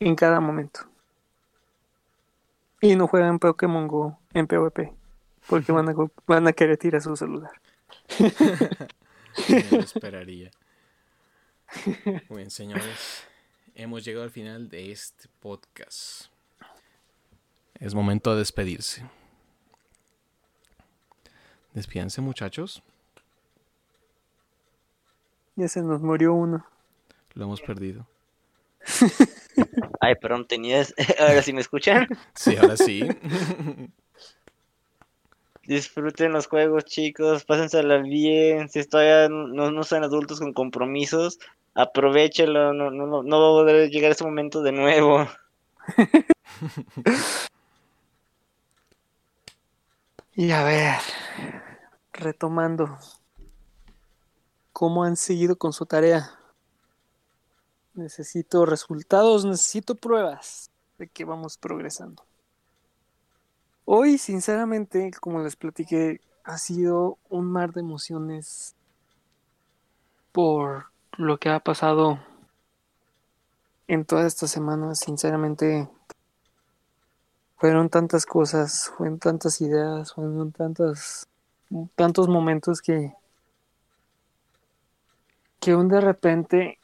[0.00, 0.93] en cada momento.
[2.84, 4.92] Y no jueguen Pokémon Go en PvP,
[5.48, 5.94] porque van a,
[6.26, 7.50] van a querer tirar su celular.
[9.48, 10.50] Me lo esperaría.
[12.28, 13.24] Muy bien, señores.
[13.74, 16.26] Hemos llegado al final de este podcast.
[17.80, 19.02] Es momento de despedirse.
[21.72, 22.82] Despídense, muchachos.
[25.56, 26.66] Ya se nos murió uno.
[27.32, 28.06] Lo hemos perdido.
[30.04, 30.94] Ay, perdón, tenías.
[31.18, 32.06] Ahora sí me escuchan.
[32.34, 33.08] Sí, ahora sí.
[35.66, 37.44] Disfruten los juegos, chicos.
[37.46, 38.68] Pásensela bien.
[38.68, 41.38] Si todavía no, no son adultos con compromisos,
[41.74, 42.74] aprovechenlo.
[42.74, 45.26] No, no, no, no va a poder llegar ese momento de nuevo.
[50.36, 50.98] Y a ver,
[52.12, 52.98] retomando,
[54.72, 56.32] ¿cómo han seguido con su tarea?
[57.94, 62.24] Necesito resultados, necesito pruebas de que vamos progresando.
[63.84, 68.74] Hoy, sinceramente, como les platiqué, ha sido un mar de emociones
[70.32, 70.86] por
[71.16, 72.18] lo que ha pasado
[73.86, 74.94] en toda esta semana.
[74.94, 75.88] Sinceramente,
[77.56, 81.28] fueron tantas cosas, fueron tantas ideas, fueron tantas,
[81.94, 83.14] tantos momentos que,
[85.60, 86.78] que un de repente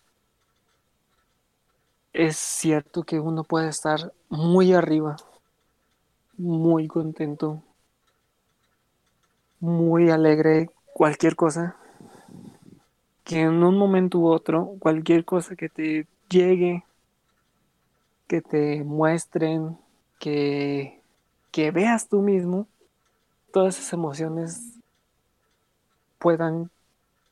[2.12, 5.16] es cierto que uno puede estar muy arriba,
[6.36, 7.62] muy contento,
[9.60, 11.76] muy alegre, cualquier cosa,
[13.24, 16.84] que en un momento u otro, cualquier cosa que te llegue,
[18.26, 19.78] que te muestren,
[20.18, 21.00] que,
[21.52, 22.66] que veas tú mismo,
[23.52, 24.78] todas esas emociones
[26.18, 26.70] puedan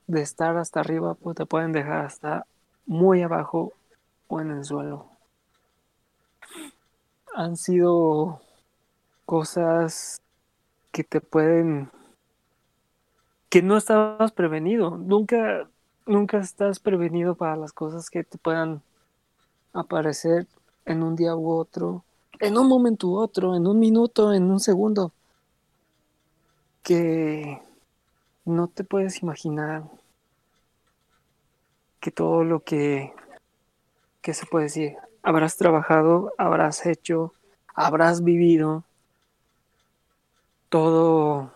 [0.07, 2.47] de estar hasta arriba, pues te pueden dejar hasta
[2.87, 3.73] muy abajo
[4.29, 5.11] o en el suelo.
[7.35, 8.41] Han sido
[9.27, 10.23] cosas
[10.93, 11.91] que te pueden
[13.49, 14.97] que no estabas prevenido.
[14.97, 15.69] Nunca
[16.09, 18.83] nunca estás prevenido para las cosas que te puedan
[19.73, 20.47] aparecer
[20.87, 22.03] en un día u otro,
[22.41, 25.13] en un momento u otro, en un minuto, en un segundo,
[26.83, 27.61] que
[28.45, 29.85] no te puedes imaginar
[32.01, 33.13] que todo lo que,
[34.29, 37.33] que se puede decir, habrás trabajado, habrás hecho,
[37.75, 38.85] habrás vivido,
[40.69, 41.51] todo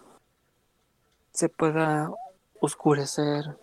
[1.33, 2.11] se pueda
[2.61, 3.59] oscurecer,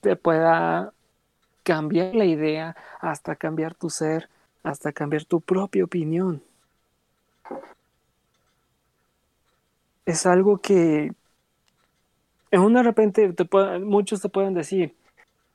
[0.00, 0.94] te pueda
[1.62, 4.30] cambiar la idea, hasta cambiar tu ser,
[4.62, 6.42] hasta cambiar tu propia opinión.
[10.06, 11.12] Es algo que
[12.50, 13.46] en un de repente te
[13.80, 14.96] muchos te pueden decir,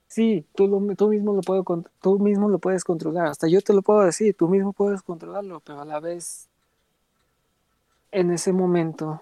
[0.08, 1.64] sí, tú, lo, tú, mismo lo puedo,
[2.02, 5.60] tú mismo lo puedes controlar, hasta yo te lo puedo decir, tú mismo puedes controlarlo,
[5.62, 6.48] pero a la vez
[8.12, 9.22] en ese momento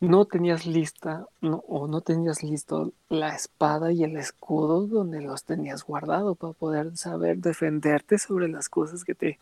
[0.00, 5.44] no tenías lista no, o no tenías listo la espada y el escudo donde los
[5.44, 9.38] tenías guardado para poder saber defenderte sobre las cosas que te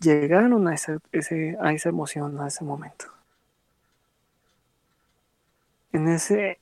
[0.00, 0.98] llegaron a, ese,
[1.60, 3.06] a esa emoción, a ese momento.
[5.92, 6.58] En ese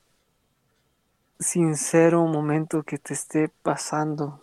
[1.39, 4.41] sincero momento que te esté pasando,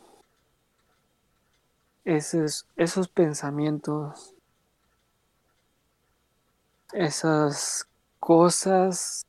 [2.05, 4.35] esos, esos pensamientos,
[6.93, 7.89] esas
[8.21, 9.27] cosas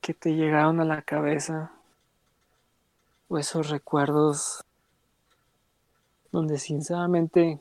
[0.00, 1.72] que te llegaron a la cabeza
[3.28, 4.62] o esos recuerdos
[6.30, 7.60] donde sinceramente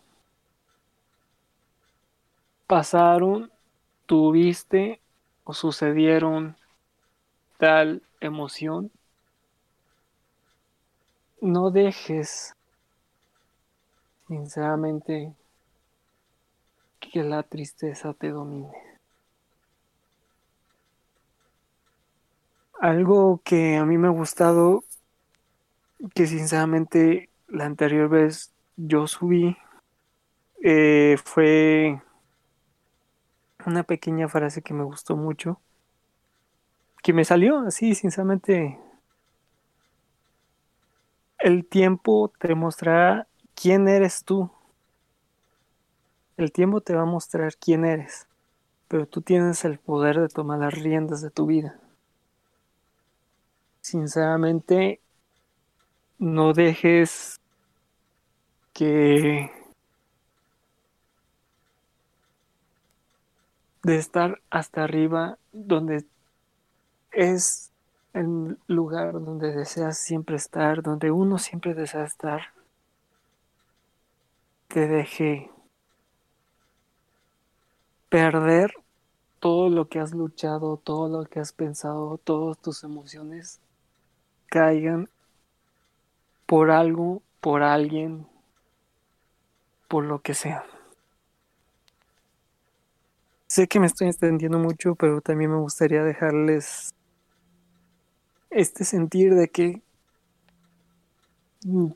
[2.68, 3.52] pasaron,
[4.08, 5.00] tuviste
[5.44, 6.58] o sucedieron
[7.64, 8.92] tal emoción,
[11.40, 12.54] no dejes
[14.28, 15.34] sinceramente
[17.00, 18.68] que la tristeza te domine.
[22.82, 24.84] Algo que a mí me ha gustado,
[26.14, 29.56] que sinceramente la anterior vez yo subí,
[30.62, 32.02] eh, fue
[33.66, 35.62] una pequeña frase que me gustó mucho,
[37.04, 38.80] que me salió así, sinceramente.
[41.38, 44.50] El tiempo te mostrará quién eres tú.
[46.38, 48.28] El tiempo te va a mostrar quién eres,
[48.88, 51.80] pero tú tienes el poder de tomar las riendas de tu vida
[53.84, 55.02] sinceramente,
[56.18, 57.42] no dejes
[58.74, 59.52] que
[63.84, 66.06] de estar hasta arriba donde
[67.14, 67.72] es
[68.14, 72.54] el lugar donde deseas siempre estar, donde uno siempre desea estar,
[74.68, 75.52] te deje
[78.10, 78.74] perder
[79.40, 83.60] todo lo que has luchado, todo lo que has pensado, todas tus emociones
[84.48, 85.10] caigan
[86.46, 88.28] por algo, por alguien,
[89.88, 90.64] por lo que sea.
[93.48, 96.94] Sé que me estoy extendiendo mucho, pero también me gustaría dejarles
[98.56, 99.82] este sentir de que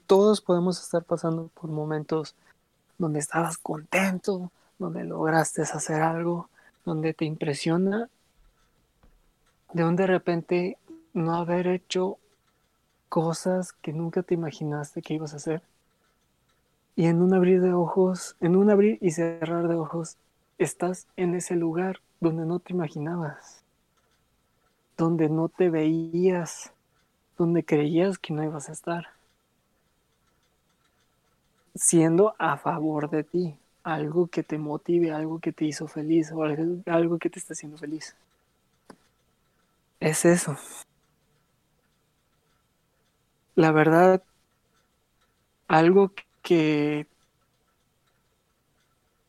[0.05, 2.35] todos podemos estar pasando por momentos
[2.97, 6.49] donde estabas contento, donde lograste hacer algo,
[6.85, 8.09] donde te impresiona,
[9.73, 10.77] de donde de repente
[11.13, 12.17] no haber hecho
[13.09, 15.61] cosas que nunca te imaginaste que ibas a hacer.
[16.95, 20.17] Y en un abrir de ojos, en un abrir y cerrar de ojos,
[20.57, 23.56] estás en ese lugar donde no te imaginabas,
[24.97, 26.73] donde no te veías,
[27.37, 29.07] donde creías que no ibas a estar,
[31.75, 36.43] siendo a favor de ti, algo que te motive, algo que te hizo feliz o
[36.43, 38.15] algo que te está haciendo feliz.
[39.99, 40.57] Es eso
[43.57, 44.23] la verdad,
[45.67, 46.11] algo
[46.43, 47.07] que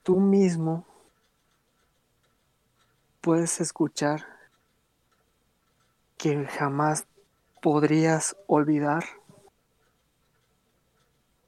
[0.03, 0.87] tú mismo
[3.23, 4.38] puedes escuchar
[6.19, 7.07] que jamás
[7.63, 9.05] podrías olvidar.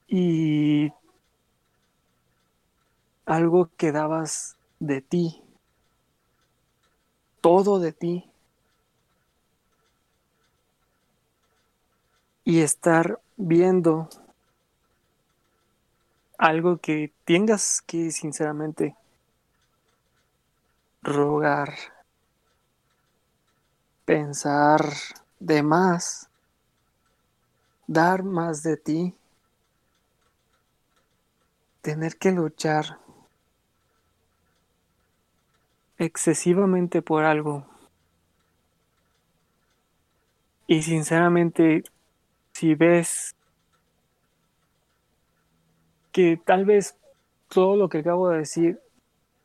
[0.08, 0.90] Y
[3.26, 5.42] algo que dabas de ti,
[7.40, 8.30] todo de ti,
[12.44, 14.08] y estar viendo
[16.38, 18.96] algo que tengas que sinceramente
[21.02, 21.74] rogar,
[24.10, 24.80] pensar
[25.38, 26.28] de más,
[27.86, 29.14] dar más de ti,
[31.80, 32.98] tener que luchar
[35.96, 37.64] excesivamente por algo.
[40.66, 41.84] Y sinceramente,
[42.52, 43.36] si ves
[46.10, 46.96] que tal vez
[47.46, 48.80] todo lo que acabo de decir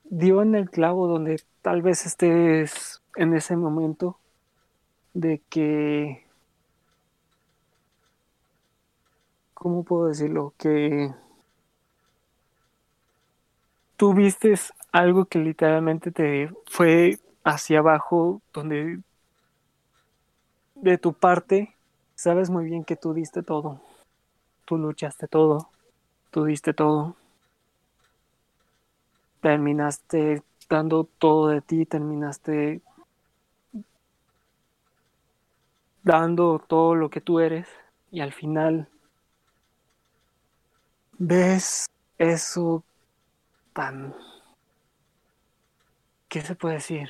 [0.05, 4.17] dio en el clavo donde tal vez estés en ese momento
[5.15, 6.25] de que,
[9.53, 10.53] ¿cómo puedo decirlo?
[10.57, 11.13] Que
[13.95, 18.99] tú vistes algo que literalmente te fue hacia abajo, donde
[20.75, 21.73] de tu parte
[22.15, 23.79] sabes muy bien que tú diste todo,
[24.65, 25.69] tú luchaste todo,
[26.29, 27.15] tú diste todo,
[29.39, 32.81] terminaste dando todo de ti, terminaste
[36.05, 37.67] dando todo lo que tú eres
[38.11, 38.87] y al final
[41.17, 41.87] ves
[42.19, 42.83] eso
[43.73, 44.13] tan
[46.29, 47.09] ¿qué se puede decir?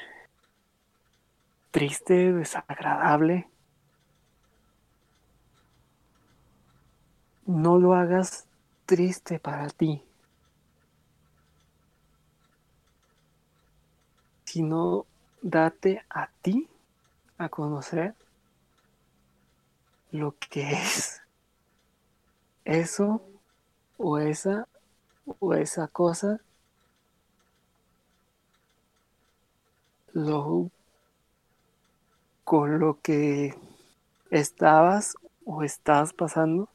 [1.72, 3.50] Triste, desagradable.
[7.46, 8.48] No lo hagas
[8.86, 10.02] triste para ti,
[14.46, 15.06] sino
[15.41, 16.70] date a ti
[17.38, 18.16] a conocer
[20.16, 21.22] lo que es
[22.63, 23.22] eso
[23.97, 24.68] o esa
[25.39, 26.39] o esa cosa
[30.13, 30.72] lo
[32.45, 33.53] con lo que
[34.32, 36.70] estabas o estás pasando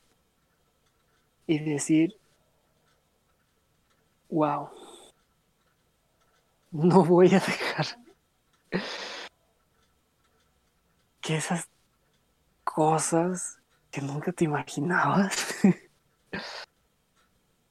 [1.47, 2.16] y decir,
[4.28, 4.68] wow,
[6.70, 7.86] no voy a dejar
[11.20, 11.70] que esas
[12.75, 13.59] cosas
[13.91, 15.57] que nunca te imaginabas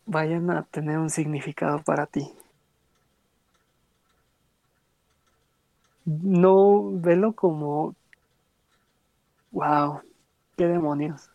[0.05, 2.33] vayan a tener un significado para ti.
[6.09, 7.95] no velo como,
[9.51, 10.01] wow,
[10.57, 11.29] qué demonios.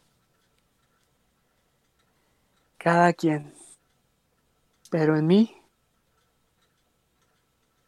[2.78, 3.54] Cada quien.
[4.90, 5.56] Pero en mí,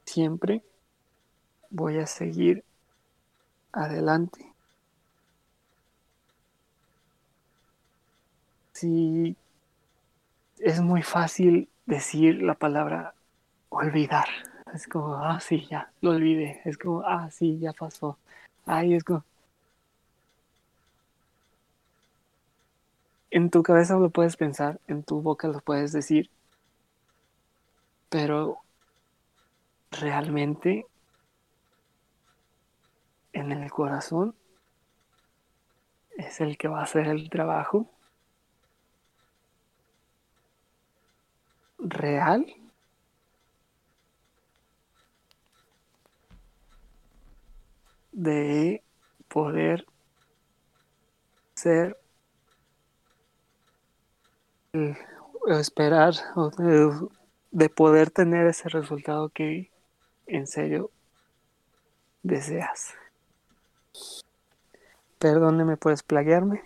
[0.05, 0.63] siempre
[1.71, 2.65] voy a seguir
[3.73, 4.56] adelante.
[8.77, 9.35] Si
[10.59, 13.15] es muy fácil decir la palabra
[13.71, 14.27] olvidar.
[14.75, 16.61] Es como, ah, sí, ya, lo olvidé.
[16.67, 18.19] Es como, ah, sí, ya pasó.
[18.67, 19.25] Ay, es como...
[23.31, 26.29] En tu cabeza lo puedes pensar, en tu boca lo puedes decir,
[28.11, 28.59] pero
[29.91, 30.87] realmente
[33.33, 34.35] en el corazón
[36.19, 37.91] es el que va a hacer el trabajo
[41.89, 42.47] real
[48.13, 48.83] de
[49.29, 49.87] poder
[51.55, 51.97] ser
[55.49, 56.15] esperar
[57.51, 59.71] de, poder tener ese resultado que
[60.27, 60.91] en serio
[62.23, 62.95] deseas.
[65.19, 66.63] Perdóneme por desplaguearme.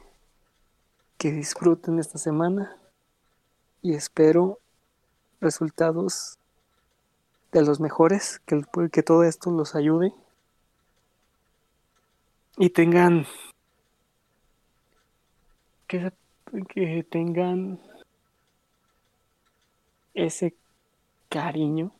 [1.18, 2.76] Que disfruten esta semana
[3.82, 4.58] y espero
[5.40, 6.38] resultados
[7.52, 8.62] de los mejores, que,
[8.92, 10.12] que todo esto los ayude
[12.56, 13.26] y tengan
[15.86, 16.12] que,
[16.68, 17.80] que tengan
[20.14, 20.54] ese
[21.28, 21.92] cariño,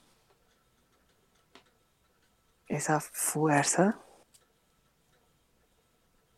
[2.68, 3.98] esa fuerza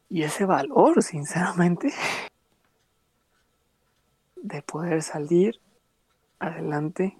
[0.08, 1.92] y ese valor, sinceramente,
[4.36, 5.60] de poder salir
[6.42, 7.16] adelante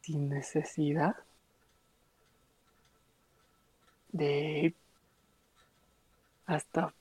[0.00, 1.14] sin necesidad
[4.10, 4.74] de
[6.46, 6.92] hasta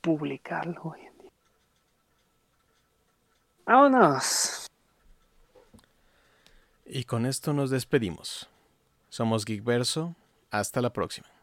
[0.00, 1.30] publicarlo hoy en día.
[3.64, 4.66] Vámonos.
[6.84, 8.50] Y con esto nos despedimos.
[9.08, 10.14] Somos Geekverso.
[10.50, 11.33] Hasta la próxima.